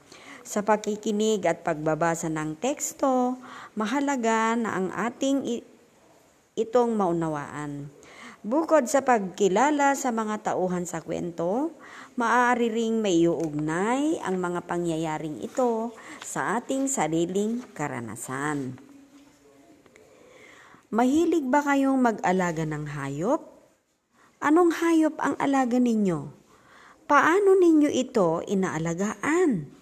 Sa 0.49 0.65
pakikinig 0.65 1.45
at 1.45 1.61
pagbabasa 1.61 2.33
ng 2.33 2.57
teksto, 2.57 3.37
mahalaga 3.77 4.57
na 4.57 4.81
ang 4.81 4.89
ating 4.97 5.45
itong 6.57 6.97
maunawaan. 6.97 7.93
Bukod 8.41 8.89
sa 8.89 9.05
pagkilala 9.05 9.93
sa 9.93 10.09
mga 10.09 10.49
tauhan 10.49 10.89
sa 10.89 11.05
kwento, 11.05 11.77
maaari 12.17 12.73
ring 12.73 13.05
may 13.05 13.21
iuugnay 13.29 14.25
ang 14.25 14.41
mga 14.41 14.65
pangyayaring 14.65 15.37
ito 15.45 15.93
sa 16.25 16.57
ating 16.57 16.89
sariling 16.89 17.61
karanasan. 17.77 18.81
Mahilig 20.89 21.45
ba 21.45 21.61
kayong 21.61 22.01
mag-alaga 22.01 22.65
ng 22.65 22.89
hayop? 22.89 23.45
Anong 24.41 24.73
hayop 24.81 25.21
ang 25.21 25.37
alaga 25.37 25.77
ninyo? 25.77 26.33
Paano 27.05 27.53
ninyo 27.53 27.93
ito 27.93 28.41
inaalagaan? 28.49 29.78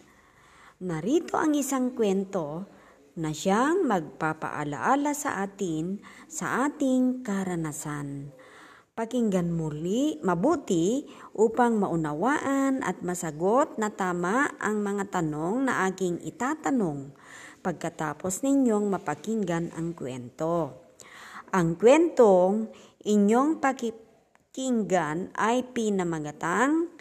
Narito 0.76 1.40
ang 1.40 1.56
isang 1.56 1.96
kwento 1.96 2.68
na 3.16 3.32
siyang 3.32 3.88
magpapaalaala 3.88 5.16
sa 5.16 5.40
atin 5.40 6.04
sa 6.28 6.68
ating 6.68 7.24
karanasan. 7.24 8.28
Pakinggan 8.92 9.56
muli 9.56 10.20
mabuti 10.20 11.08
upang 11.32 11.80
maunawaan 11.80 12.84
at 12.84 13.00
masagot 13.00 13.80
na 13.80 13.88
tama 13.88 14.52
ang 14.60 14.84
mga 14.84 15.16
tanong 15.16 15.64
na 15.64 15.88
aking 15.88 16.20
itatanong 16.20 17.08
pagkatapos 17.64 18.44
ninyong 18.44 18.92
mapakinggan 18.92 19.72
ang 19.72 19.96
kwento. 19.96 20.76
Ang 21.56 21.80
kwentong 21.80 22.68
inyong 23.00 23.64
pakikinggan 23.64 25.32
ay 25.40 25.64
pinamagatang 25.72 26.92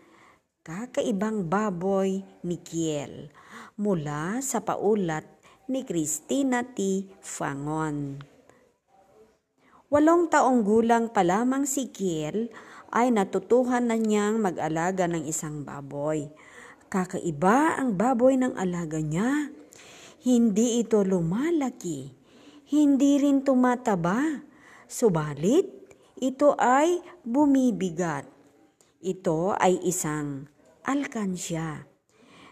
Kakaibang 0.63 1.51
Baboy 1.51 2.23
ni 2.47 2.55
Kiel 2.63 3.43
mula 3.75 4.39
sa 4.39 4.63
paulat 4.63 5.27
ni 5.67 5.83
Christina 5.83 6.63
T. 6.63 7.09
Fangon. 7.19 8.23
Walong 9.91 10.31
taong 10.31 10.63
gulang 10.63 11.11
pa 11.11 11.21
lamang 11.21 11.67
si 11.67 11.91
Kiel 11.91 12.49
ay 12.95 13.11
natutuhan 13.11 13.91
na 13.91 13.99
niyang 13.99 14.39
mag-alaga 14.39 15.05
ng 15.11 15.27
isang 15.27 15.67
baboy. 15.67 16.31
Kakaiba 16.87 17.75
ang 17.75 17.99
baboy 17.99 18.39
ng 18.39 18.55
alaga 18.55 19.03
niya. 19.03 19.51
Hindi 20.23 20.79
ito 20.81 21.03
lumalaki. 21.03 22.15
Hindi 22.71 23.19
rin 23.21 23.43
tumataba. 23.43 24.41
Subalit, 24.87 25.67
ito 26.17 26.55
ay 26.55 27.03
bumibigat. 27.27 28.25
Ito 29.03 29.53
ay 29.53 29.83
isang 29.85 30.49
alkansya. 30.87 31.94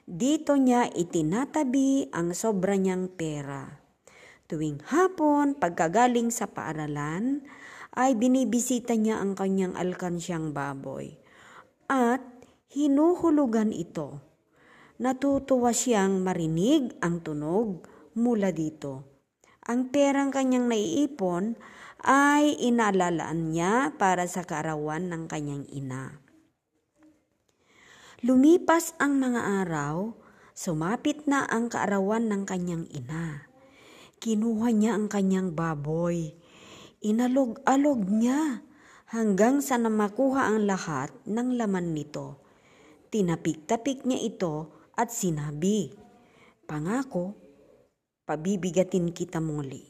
Dito 0.04 0.60
niya 0.60 0.92
itinatabi 0.92 2.12
ang 2.12 2.36
sobra 2.36 2.76
niyang 2.76 3.08
pera. 3.08 3.80
Tuwing 4.52 4.84
hapon, 4.92 5.56
pagkagaling 5.56 6.28
sa 6.28 6.52
paaralan, 6.52 7.48
ay 7.96 8.20
binibisita 8.20 9.00
niya 9.00 9.24
ang 9.24 9.32
kanyang 9.40 9.80
alkansyang 9.80 10.52
baboy. 10.52 11.16
At 11.88 12.20
hinuhulugan 12.76 13.72
ito. 13.72 14.20
Natutuwa 15.00 15.72
siyang 15.72 16.20
marinig 16.20 17.00
ang 17.00 17.24
tunog 17.24 17.88
mula 18.20 18.52
dito. 18.52 19.08
Ang 19.64 19.88
perang 19.88 20.36
kanyang 20.36 20.68
naiipon 20.68 21.56
ay 22.04 22.60
inalalaan 22.60 23.56
niya 23.56 23.96
para 23.96 24.28
sa 24.28 24.44
kaarawan 24.44 25.08
ng 25.08 25.24
kanyang 25.32 25.64
ina. 25.72 26.23
Lumipas 28.24 28.96
ang 29.04 29.20
mga 29.20 29.68
araw, 29.68 30.16
sumapit 30.56 31.28
na 31.28 31.44
ang 31.44 31.68
kaarawan 31.68 32.32
ng 32.32 32.48
kanyang 32.48 32.88
ina. 32.88 33.52
Kinuha 34.24 34.72
niya 34.72 34.96
ang 34.96 35.12
kanyang 35.12 35.52
baboy. 35.52 36.32
Inalog-alog 37.04 38.08
niya 38.08 38.64
hanggang 39.12 39.60
sa 39.60 39.76
namakuha 39.76 40.56
ang 40.56 40.64
lahat 40.64 41.12
ng 41.28 41.60
laman 41.60 41.92
nito. 41.92 42.40
Tinapik-tapik 43.12 44.08
niya 44.08 44.24
ito 44.24 44.72
at 44.96 45.12
sinabi, 45.12 45.92
Pangako, 46.64 47.36
pabibigatin 48.24 49.12
kita 49.12 49.44
muli. 49.44 49.84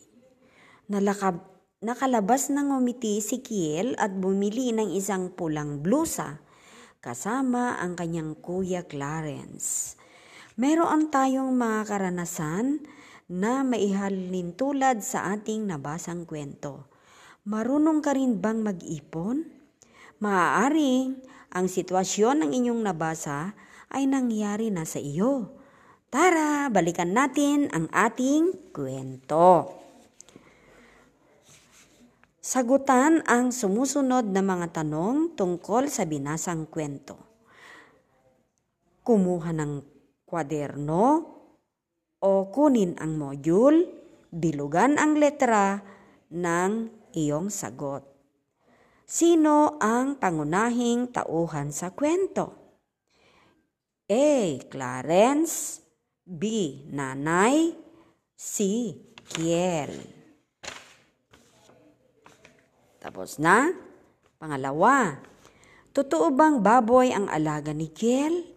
Nalakab, 0.89 1.37
nakalabas 1.85 2.49
ng 2.49 2.81
umiti 2.81 3.21
si 3.21 3.45
Kiel 3.45 3.93
at 4.01 4.09
bumili 4.09 4.73
ng 4.73 4.89
isang 4.97 5.29
pulang 5.37 5.85
blusa 5.85 6.41
kasama 7.03 7.75
ang 7.83 7.99
kanyang 7.99 8.31
kuya 8.39 8.87
Clarence. 8.87 9.99
Meron 10.55 11.11
tayong 11.11 11.51
mga 11.51 11.91
karanasan 11.91 12.79
na 13.27 13.67
maihalin 13.67 14.55
tulad 14.55 15.03
sa 15.03 15.35
ating 15.35 15.67
nabasang 15.67 16.23
kwento. 16.23 16.87
Marunong 17.43 17.99
ka 17.99 18.15
rin 18.15 18.39
bang 18.39 18.63
mag-ipon? 18.63 19.43
Maaaring 20.23 21.19
ang 21.51 21.67
sitwasyon 21.67 22.47
ng 22.47 22.51
inyong 22.55 22.81
nabasa 22.87 23.51
ay 23.91 24.07
nangyari 24.07 24.71
na 24.71 24.87
sa 24.87 25.03
iyo. 25.03 25.59
Tara, 26.07 26.71
balikan 26.71 27.11
natin 27.11 27.67
ang 27.75 27.91
ating 27.91 28.71
kwento. 28.71 29.82
Sagutan 32.43 33.23
ang 33.23 33.55
sumusunod 33.55 34.27
na 34.27 34.43
mga 34.43 34.83
tanong 34.83 35.31
tungkol 35.31 35.87
sa 35.87 36.03
binasang 36.03 36.67
kwento. 36.67 37.15
Kumuha 38.99 39.55
ng 39.55 39.79
kwaderno 40.27 41.03
o 42.19 42.31
kunin 42.51 42.99
ang 42.99 43.15
module, 43.15 43.87
bilugan 44.27 44.99
ang 44.99 45.15
letra 45.15 45.87
ng 46.35 46.91
iyong 47.15 47.47
sagot. 47.47 48.03
Sino 49.07 49.79
ang 49.79 50.19
pangunahing 50.19 51.15
tauhan 51.15 51.71
sa 51.71 51.95
kwento? 51.95 52.59
A. 54.11 54.59
Clarence 54.67 55.79
B. 56.27 56.43
Nanay 56.91 57.71
C. 58.35 58.55
Kiel 59.31 60.22
tapos 63.03 63.35
na. 63.35 63.75
Pangalawa, 64.39 65.19
totoo 65.91 66.31
bang 66.31 66.63
baboy 66.63 67.11
ang 67.11 67.27
alaga 67.27 67.75
ni 67.75 67.91
Kiel? 67.91 68.47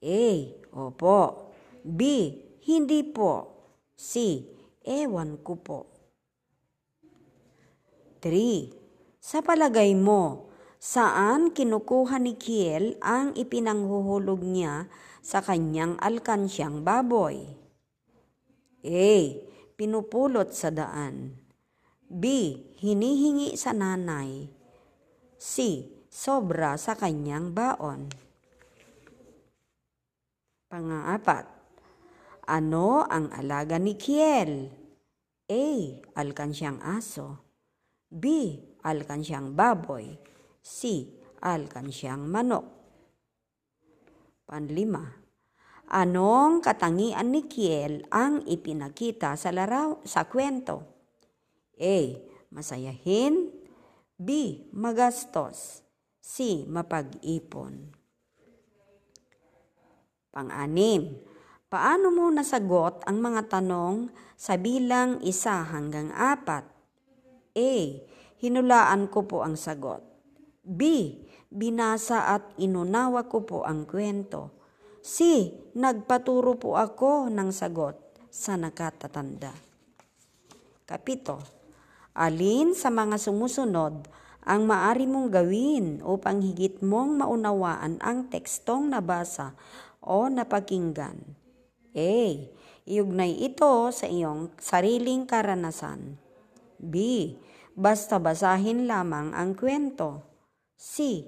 A. 0.00 0.28
Opo. 0.72 1.52
B. 1.84 2.00
Hindi 2.64 3.04
po. 3.04 3.32
C. 3.92 4.40
Ewan 4.80 5.44
ko 5.44 5.60
po. 5.60 5.80
3. 8.24 9.20
Sa 9.20 9.44
palagay 9.44 9.92
mo, 9.92 10.52
saan 10.80 11.52
kinukuha 11.52 12.16
ni 12.16 12.36
Kiel 12.40 12.96
ang 13.04 13.36
ipinanghuhulog 13.36 14.40
niya 14.40 14.88
sa 15.20 15.44
kanyang 15.44 16.00
alkansyang 16.00 16.80
baboy? 16.80 17.44
A. 18.84 19.12
Pinupulot 19.76 20.52
sa 20.52 20.68
daan. 20.72 21.39
B. 22.10 22.58
Hinihingi 22.82 23.54
sa 23.54 23.70
nanay. 23.70 24.50
C. 25.38 25.54
Sobra 26.10 26.74
sa 26.74 26.98
kanyang 26.98 27.54
baon. 27.54 28.10
Pangaapat. 30.66 31.46
Ano 32.50 33.06
ang 33.06 33.30
alaga 33.30 33.78
ni 33.78 33.94
Kiel? 33.94 34.66
A. 35.46 35.66
Alkansyang 36.18 36.82
aso. 36.82 37.38
B. 38.10 38.58
Alkansyang 38.82 39.54
baboy. 39.54 40.18
C. 40.58 41.06
Alkansyang 41.38 42.26
manok. 42.26 42.66
Panlima. 44.50 45.06
Anong 45.94 46.58
katangian 46.58 47.30
ni 47.30 47.46
Kiel 47.46 48.02
ang 48.10 48.42
ipinakita 48.50 49.38
sa 49.38 49.54
laraw 49.54 50.02
sa 50.02 50.26
kwento? 50.26 50.99
A. 51.80 52.20
Masayahin 52.52 53.48
B. 54.20 54.28
Magastos 54.76 55.80
C. 56.20 56.68
Mapag-ipon 56.68 58.00
Pang-anim, 60.30 61.10
paano 61.66 62.14
mo 62.14 62.30
nasagot 62.30 63.02
ang 63.02 63.18
mga 63.18 63.50
tanong 63.50 64.14
sa 64.38 64.54
bilang 64.54 65.18
isa 65.26 65.66
hanggang 65.66 66.14
apat? 66.14 66.62
A. 67.58 67.74
Hinulaan 68.38 69.10
ko 69.10 69.26
po 69.26 69.42
ang 69.42 69.58
sagot. 69.58 70.06
B. 70.62 70.80
Binasa 71.50 72.30
at 72.30 72.54
inunawa 72.62 73.26
ko 73.26 73.42
po 73.42 73.66
ang 73.66 73.90
kwento. 73.90 74.54
C. 75.02 75.50
Nagpaturo 75.74 76.54
po 76.54 76.78
ako 76.78 77.26
ng 77.26 77.50
sagot 77.50 77.98
sa 78.30 78.54
nakatatanda. 78.54 79.50
Kapito 80.86 81.59
Alin 82.10 82.74
sa 82.74 82.90
mga 82.90 83.22
sumusunod 83.22 84.10
ang 84.42 84.66
maari 84.66 85.06
mong 85.06 85.30
gawin 85.30 85.86
upang 86.02 86.42
higit 86.42 86.82
mong 86.82 87.22
maunawaan 87.22 88.02
ang 88.02 88.26
tekstong 88.26 88.90
nabasa 88.90 89.54
o 90.02 90.26
napakinggan? 90.26 91.22
A. 91.94 92.14
Iugnay 92.82 93.38
ito 93.46 93.94
sa 93.94 94.10
iyong 94.10 94.50
sariling 94.58 95.22
karanasan. 95.22 96.18
B. 96.82 96.94
Basta 97.78 98.18
basahin 98.18 98.90
lamang 98.90 99.30
ang 99.30 99.54
kwento. 99.54 100.26
C. 100.74 101.22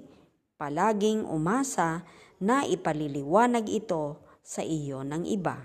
Palaging 0.59 1.23
umasa 1.23 2.03
na 2.43 2.67
ipaliliwanag 2.67 3.71
ito 3.71 4.19
sa 4.43 4.59
iyo 4.59 5.07
ng 5.07 5.23
iba. 5.23 5.63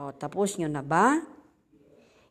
O 0.00 0.08
tapos 0.16 0.56
nyo 0.56 0.72
na 0.72 0.80
ba? 0.80 1.35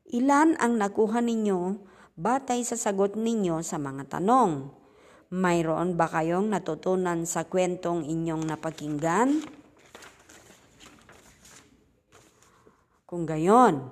Ilan 0.06 0.54
ang 0.62 0.78
nakuha 0.78 1.18
ninyo 1.18 1.82
batay 2.14 2.62
sa 2.62 2.78
sagot 2.78 3.18
ninyo 3.18 3.66
sa 3.66 3.82
mga 3.82 4.06
tanong? 4.06 4.70
Mayroon 5.34 5.98
ba 5.98 6.06
kayong 6.06 6.54
natutunan 6.54 7.26
sa 7.26 7.50
kwentong 7.50 8.06
inyong 8.06 8.46
napakinggan? 8.46 9.42
Kung 13.10 13.26
gayon, 13.26 13.90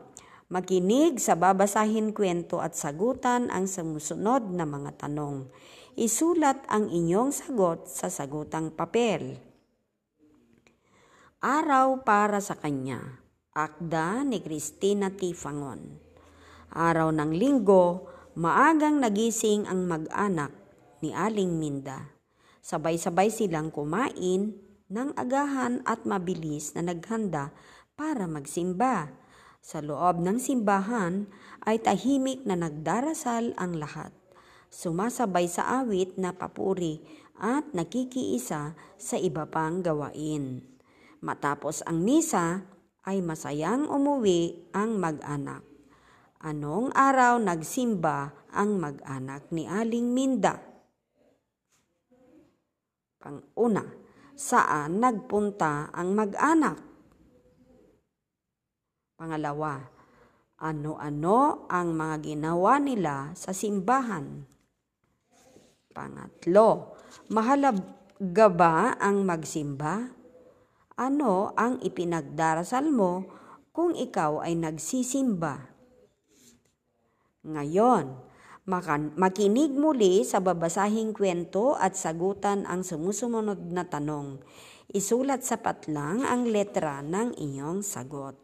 makinig 0.54 1.18
sa 1.18 1.34
babasahin 1.34 2.14
kwento 2.14 2.62
at 2.62 2.78
sagutan 2.78 3.50
ang 3.50 3.66
sumusunod 3.66 4.54
na 4.54 4.70
mga 4.70 5.10
tanong. 5.10 5.50
Isulat 5.98 6.62
ang 6.70 6.94
inyong 6.94 7.34
sagot 7.34 7.90
sa 7.90 8.14
sagutang 8.14 8.70
papel. 8.70 9.42
Araw 11.42 12.06
para 12.06 12.38
sa 12.38 12.54
kanya. 12.54 13.02
Akda 13.54 14.22
ni 14.22 14.42
Christina 14.42 15.10
Tifangon. 15.10 16.03
Araw 16.74 17.14
ng 17.14 17.38
linggo, 17.38 18.10
maagang 18.34 18.98
nagising 18.98 19.70
ang 19.70 19.86
mag-anak 19.86 20.50
ni 21.06 21.14
Aling 21.14 21.62
Minda. 21.62 22.10
Sabay-sabay 22.66 23.30
silang 23.30 23.70
kumain 23.70 24.58
ng 24.90 25.10
agahan 25.14 25.86
at 25.86 26.02
mabilis 26.10 26.74
na 26.74 26.82
naghanda 26.90 27.54
para 27.94 28.26
magsimba. 28.26 29.14
Sa 29.62 29.86
loob 29.86 30.18
ng 30.26 30.42
simbahan 30.42 31.30
ay 31.62 31.78
tahimik 31.78 32.42
na 32.42 32.58
nagdarasal 32.58 33.54
ang 33.54 33.78
lahat. 33.78 34.10
Sumasabay 34.74 35.46
sa 35.46 35.86
awit 35.86 36.18
na 36.18 36.34
papuri 36.34 37.06
at 37.38 37.70
nakikiisa 37.78 38.74
sa 38.98 39.16
iba 39.22 39.46
pang 39.46 39.86
gawain. 39.86 40.66
Matapos 41.22 41.86
ang 41.86 42.02
misa, 42.02 42.66
ay 43.06 43.22
masayang 43.22 43.86
umuwi 43.86 44.74
ang 44.74 44.98
mag-anak. 44.98 45.73
Anong 46.44 46.92
araw 46.92 47.40
nagsimba 47.40 48.36
ang 48.52 48.76
mag-anak 48.76 49.48
ni 49.56 49.64
Aling 49.64 50.12
Minda? 50.12 50.60
Pang-una, 53.16 53.88
saan 54.36 55.00
nagpunta 55.00 55.88
ang 55.96 56.12
mag-anak? 56.12 56.84
Pangalawa, 59.16 59.88
ano-ano 60.60 61.64
ang 61.72 61.96
mga 61.96 62.36
ginawa 62.36 62.76
nila 62.76 63.32
sa 63.40 63.56
simbahan? 63.56 64.44
Pangatlo, 65.96 67.00
mahalaga 67.32 68.48
ba 68.52 69.00
ang 69.00 69.24
magsimba? 69.24 70.12
Ano 71.00 71.56
ang 71.56 71.80
ipinagdarasal 71.80 72.92
mo 72.92 73.32
kung 73.72 73.96
ikaw 73.96 74.44
ay 74.44 74.60
nagsisimba. 74.60 75.73
Ngayon, 77.44 78.24
makinig 79.20 79.76
muli 79.76 80.24
sa 80.24 80.40
babasahing 80.40 81.12
kwento 81.12 81.76
at 81.76 81.92
sagutan 82.00 82.64
ang 82.64 82.88
sumusunod 82.88 83.60
na 83.68 83.84
tanong. 83.84 84.40
Isulat 84.88 85.44
sa 85.44 85.60
patlang 85.60 86.24
ang 86.24 86.48
letra 86.48 87.04
ng 87.04 87.36
iyong 87.36 87.84
sagot. 87.84 88.40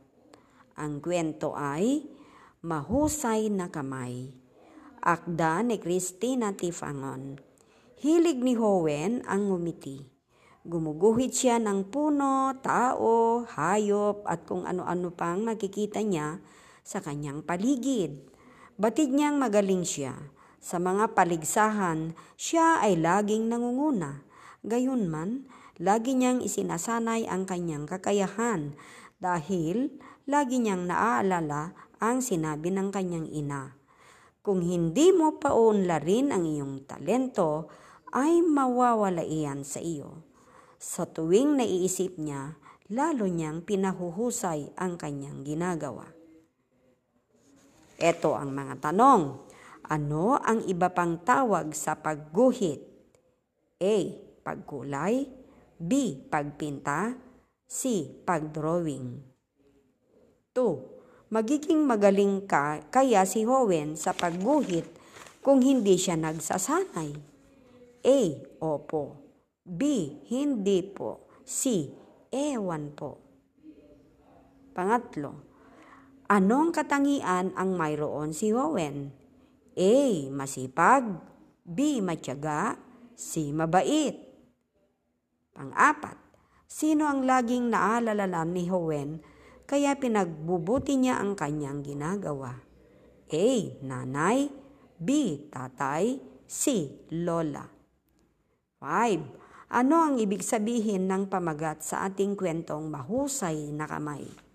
Ang 0.75 0.99
kwento 0.99 1.55
ay 1.55 2.11
Mahusay 2.59 3.47
na 3.47 3.71
Kamay. 3.71 4.35
Akda 4.99 5.63
ni 5.63 5.79
Christina 5.79 6.51
Tifangon. 6.51 7.39
Hilig 8.03 8.43
ni 8.43 8.59
Howen 8.59 9.23
ang 9.23 9.47
ngumiti. 9.47 10.03
Gumuguhit 10.67 11.31
siya 11.31 11.55
ng 11.55 11.87
puno, 11.87 12.51
tao, 12.59 13.47
hayop 13.47 14.27
at 14.27 14.43
kung 14.43 14.67
ano-ano 14.67 15.15
pang 15.15 15.47
nakikita 15.47 16.03
niya 16.03 16.43
sa 16.83 16.99
kanyang 16.99 17.47
paligid. 17.47 18.27
Batid 18.79 19.11
niyang 19.11 19.35
magaling 19.35 19.83
siya. 19.83 20.15
Sa 20.63 20.79
mga 20.79 21.11
paligsahan, 21.11 22.15
siya 22.39 22.79
ay 22.79 22.95
laging 22.95 23.51
nangunguna. 23.51 24.23
Gayunman, 24.63 25.51
lagi 25.83 26.15
niyang 26.15 26.39
isinasanay 26.39 27.27
ang 27.27 27.43
kanyang 27.43 27.83
kakayahan 27.83 28.79
dahil 29.19 29.99
lagi 30.23 30.63
niyang 30.63 30.87
naaalala 30.87 31.75
ang 31.99 32.23
sinabi 32.23 32.71
ng 32.71 32.87
kanyang 32.87 33.27
ina. 33.27 33.75
Kung 34.39 34.63
hindi 34.63 35.11
mo 35.11 35.35
paunlarin 35.35 36.31
ang 36.31 36.47
iyong 36.47 36.87
talento, 36.87 37.67
ay 38.15 38.39
mawawala 38.39 39.27
iyan 39.27 39.67
sa 39.67 39.83
iyo. 39.83 40.23
Sa 40.79 41.03
tuwing 41.03 41.59
naiisip 41.59 42.15
niya, 42.15 42.55
lalo 42.87 43.27
niyang 43.27 43.59
pinahuhusay 43.59 44.71
ang 44.79 44.95
kanyang 44.95 45.43
ginagawa. 45.43 46.18
Ito 47.99 48.31
ang 48.39 48.55
mga 48.55 48.89
tanong. 48.89 49.23
Ano 49.91 50.39
ang 50.39 50.63
iba 50.71 50.87
pang 50.95 51.19
tawag 51.19 51.75
sa 51.75 51.99
pagguhit? 51.99 52.79
A. 53.79 53.95
Pagkulay 54.39 55.27
B. 55.75 55.91
Pagpinta 56.31 57.15
C. 57.67 58.07
Pagdrawing 58.23 59.19
2. 60.55 61.31
Magiging 61.31 61.83
magaling 61.85 62.47
ka 62.47 62.81
kaya 62.87 63.27
si 63.27 63.43
Howen 63.45 63.99
sa 63.99 64.15
pagguhit 64.15 64.87
kung 65.43 65.59
hindi 65.59 65.99
siya 65.99 66.15
nagsasanay. 66.15 67.11
A. 68.03 68.19
Opo. 68.63 69.03
B. 69.67 69.81
Hindi 70.31 70.81
po. 70.87 71.27
C. 71.43 71.91
Ewan 72.31 72.95
po. 72.95 73.19
Pangatlo, 74.73 75.48
anong 76.29 76.69
katangian 76.71 77.51
ang 77.57 77.73
mayroon 77.73 78.31
si 78.31 78.53
Howen? 78.53 79.09
A. 79.73 79.95
Masipag. 80.29 81.19
B. 81.65 81.99
Matyaga. 81.99 82.77
C. 83.17 83.51
Mabait. 83.51 84.15
Pang-apat, 85.51 86.15
sino 86.69 87.03
ang 87.09 87.27
laging 87.27 87.67
naalala 87.67 88.47
ni 88.47 88.71
Howen 88.71 89.19
kaya 89.69 89.93
pinagbubuti 89.93 90.97
niya 90.97 91.21
ang 91.21 91.37
kanyang 91.37 91.85
ginagawa? 91.85 92.57
A. 93.29 93.47
Nanay. 93.85 94.49
B. 94.97 95.09
Tatay. 95.53 96.17
C. 96.49 96.89
Lola. 97.13 97.69
5. 98.81 99.69
Ano 99.69 100.01
ang 100.01 100.17
ibig 100.17 100.41
sabihin 100.41 101.05
ng 101.05 101.29
pamagat 101.29 101.85
sa 101.85 102.09
ating 102.09 102.33
kwentong 102.33 102.89
mahusay 102.89 103.69
na 103.69 103.85
kamay? 103.85 104.48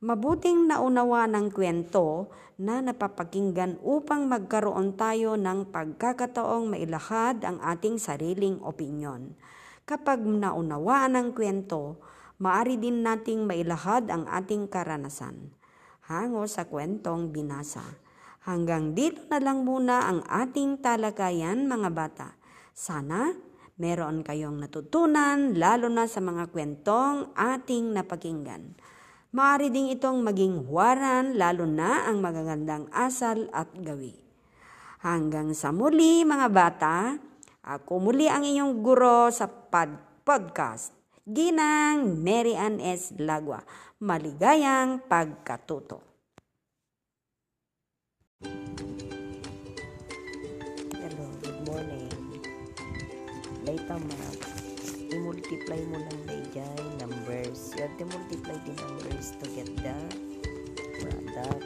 Mabuting 0.00 0.64
naunawa 0.64 1.28
ng 1.28 1.52
kwento 1.52 2.32
na 2.56 2.80
napapakinggan 2.80 3.76
upang 3.84 4.32
magkaroon 4.32 4.96
tayo 4.96 5.36
ng 5.36 5.68
pagkakataong 5.68 6.72
mailahad 6.72 7.44
ang 7.44 7.60
ating 7.60 8.00
sariling 8.00 8.56
opinyon. 8.64 9.36
Kapag 9.84 10.24
naunawaan 10.24 11.20
ang 11.20 11.36
kwento, 11.36 12.00
maari 12.40 12.80
din 12.80 13.04
nating 13.04 13.44
mailahad 13.44 14.08
ang 14.08 14.24
ating 14.24 14.72
karanasan. 14.72 15.52
Hango 16.08 16.48
sa 16.48 16.64
kwentong 16.64 17.28
binasa. 17.28 17.84
Hanggang 18.48 18.96
dito 18.96 19.20
na 19.28 19.36
lang 19.36 19.68
muna 19.68 20.08
ang 20.08 20.24
ating 20.24 20.80
talakayan 20.80 21.68
mga 21.68 21.92
bata. 21.92 22.40
Sana 22.72 23.36
meron 23.76 24.24
kayong 24.24 24.64
natutunan 24.64 25.52
lalo 25.60 25.92
na 25.92 26.08
sa 26.08 26.24
mga 26.24 26.48
kwentong 26.48 27.36
ating 27.36 27.92
napakinggan. 27.92 28.80
Maaari 29.30 29.70
ding 29.70 29.94
itong 29.94 30.26
maging 30.26 30.66
huwaran 30.66 31.38
lalo 31.38 31.62
na 31.62 32.10
ang 32.10 32.18
magagandang 32.18 32.90
asal 32.90 33.46
at 33.54 33.70
gawi. 33.78 34.18
Hanggang 35.06 35.54
sa 35.54 35.70
muli 35.70 36.26
mga 36.26 36.50
bata, 36.50 37.14
ako 37.62 38.10
muli 38.10 38.26
ang 38.26 38.42
inyong 38.42 38.82
guro 38.82 39.30
sa 39.30 39.46
pod- 39.46 40.26
podcast. 40.26 40.90
Ginang 41.22 42.18
Mary 42.18 42.58
Ann 42.58 42.82
S. 42.82 43.14
Lagwa. 43.22 43.62
Maligayang 44.02 45.06
pagkatuto. 45.06 46.02
Hello, 50.98 51.26
good 51.38 51.58
morning. 51.70 52.10
Later 53.62 54.00
math, 54.10 54.49
i-multiply 55.40 55.80
mo 55.88 55.98
lang 56.04 56.20
dayjay 56.28 56.84
numbers. 57.00 57.72
You 57.72 57.88
have 57.88 57.96
to 57.96 58.04
multiply 58.12 58.60
the 58.60 58.74
numbers 58.76 59.32
to 59.40 59.48
get 59.56 59.72
the 59.80 59.96
product. 61.00 61.59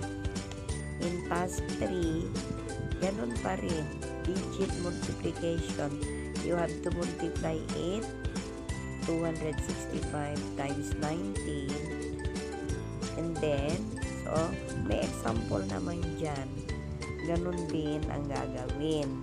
In 1.03 1.14
task 1.26 1.62
3, 1.83 2.30
ganun 3.03 3.35
pa 3.43 3.59
rin. 3.59 3.87
Digit 4.22 4.70
multiplication. 4.87 5.91
You 6.47 6.55
have 6.55 6.70
to 6.87 6.91
multiply 6.95 7.59
it 7.74 8.07
265 9.07 10.39
times 10.55 10.95
19 11.03 12.22
and 13.18 13.35
then 13.43 13.78
so 14.33 14.49
may 14.89 15.05
example 15.05 15.61
naman 15.68 16.01
dyan. 16.16 16.49
Ganun 17.28 17.68
din 17.68 18.01
ang 18.09 18.24
gagawin 18.24 19.20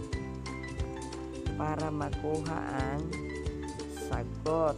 para 1.57 1.89
makuha 1.89 2.59
ang 2.77 3.01
sagot. 4.05 4.77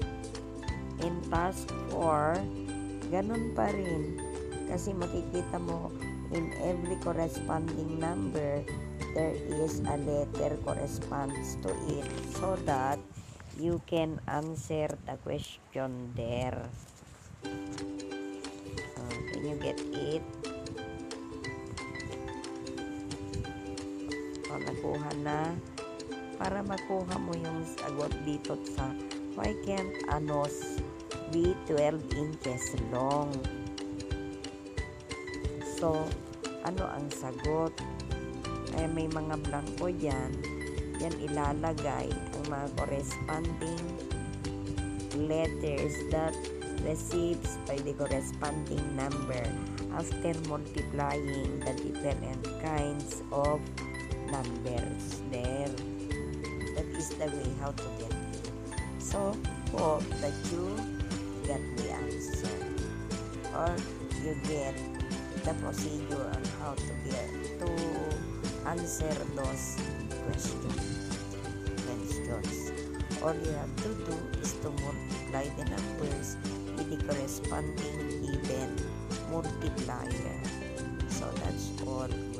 In 1.03 1.19
task 1.27 1.67
4 1.91 3.11
ganun 3.11 3.51
pa 3.51 3.67
rin. 3.75 4.15
Kasi 4.71 4.95
makikita 4.95 5.59
mo 5.59 5.91
in 6.31 6.55
every 6.63 6.95
corresponding 7.03 7.99
number 7.99 8.63
there 9.11 9.35
is 9.35 9.83
a 9.83 9.99
letter 9.99 10.55
corresponds 10.63 11.59
to 11.59 11.75
it 11.91 12.07
so 12.39 12.55
that 12.63 12.95
you 13.59 13.83
can 13.83 14.15
answer 14.31 14.87
the 15.03 15.19
question 15.27 16.15
there. 16.15 16.71
Can 19.41 19.49
you 19.49 19.57
get 19.57 19.81
it? 19.89 20.21
So, 24.45 24.53
nakuha 24.53 25.09
na. 25.25 25.57
Para 26.37 26.61
makuha 26.61 27.17
mo 27.17 27.33
yung 27.33 27.65
sagot 27.65 28.13
dito 28.21 28.53
sa 28.77 28.93
why 29.33 29.57
can't 29.65 29.97
a 30.13 30.21
nose 30.21 30.77
be 31.33 31.57
12 31.65 32.05
inches 32.21 32.77
long? 32.93 33.33
So, 35.81 36.05
ano 36.61 36.85
ang 36.85 37.09
sagot? 37.09 37.73
Ay 38.77 38.85
may 38.93 39.09
mga 39.09 39.41
blanco 39.41 39.89
dyan 39.89 40.61
yan 41.01 41.17
ilalagay 41.17 42.13
ang 42.13 42.45
mga 42.45 42.67
corresponding 42.77 43.85
letters 45.17 45.97
that 46.13 46.37
receives 46.85 47.57
by 47.67 47.75
the 47.77 47.93
corresponding 47.93 48.95
number 48.95 49.43
after 49.93 50.33
multiplying 50.47 51.59
the 51.59 51.73
different 51.73 52.43
kinds 52.61 53.21
of 53.31 53.59
numbers 54.31 55.21
there. 55.31 55.69
That 56.75 56.87
is 56.95 57.09
the 57.09 57.25
way 57.25 57.51
how 57.59 57.71
to 57.71 57.83
get 57.99 58.11
it. 58.11 58.51
So, 58.99 59.35
hope 59.71 60.07
that 60.21 60.33
you 60.51 60.75
get 61.45 61.61
the 61.77 61.91
answer 61.91 62.57
or 63.55 63.75
you 64.23 64.35
get 64.47 64.75
the 65.43 65.53
procedure 65.55 66.23
on 66.23 66.43
how 66.59 66.73
to 66.75 66.93
get 67.03 67.29
to 67.59 67.69
answer 68.67 69.13
those 69.35 69.77
questions. 70.25 71.11
questions. 71.85 72.71
All 73.21 73.35
you 73.35 73.51
have 73.51 73.75
to 73.83 73.89
do 74.05 74.17
is 74.41 74.53
to 74.61 74.69
multiply 74.69 75.45
the 75.57 75.65
numbers 75.65 76.37
the 76.91 76.97
corresponding 77.05 78.21
given 78.21 78.75
multiplier. 79.31 80.41
So 81.07 81.31
that's 81.35 81.71
all. 81.87 82.30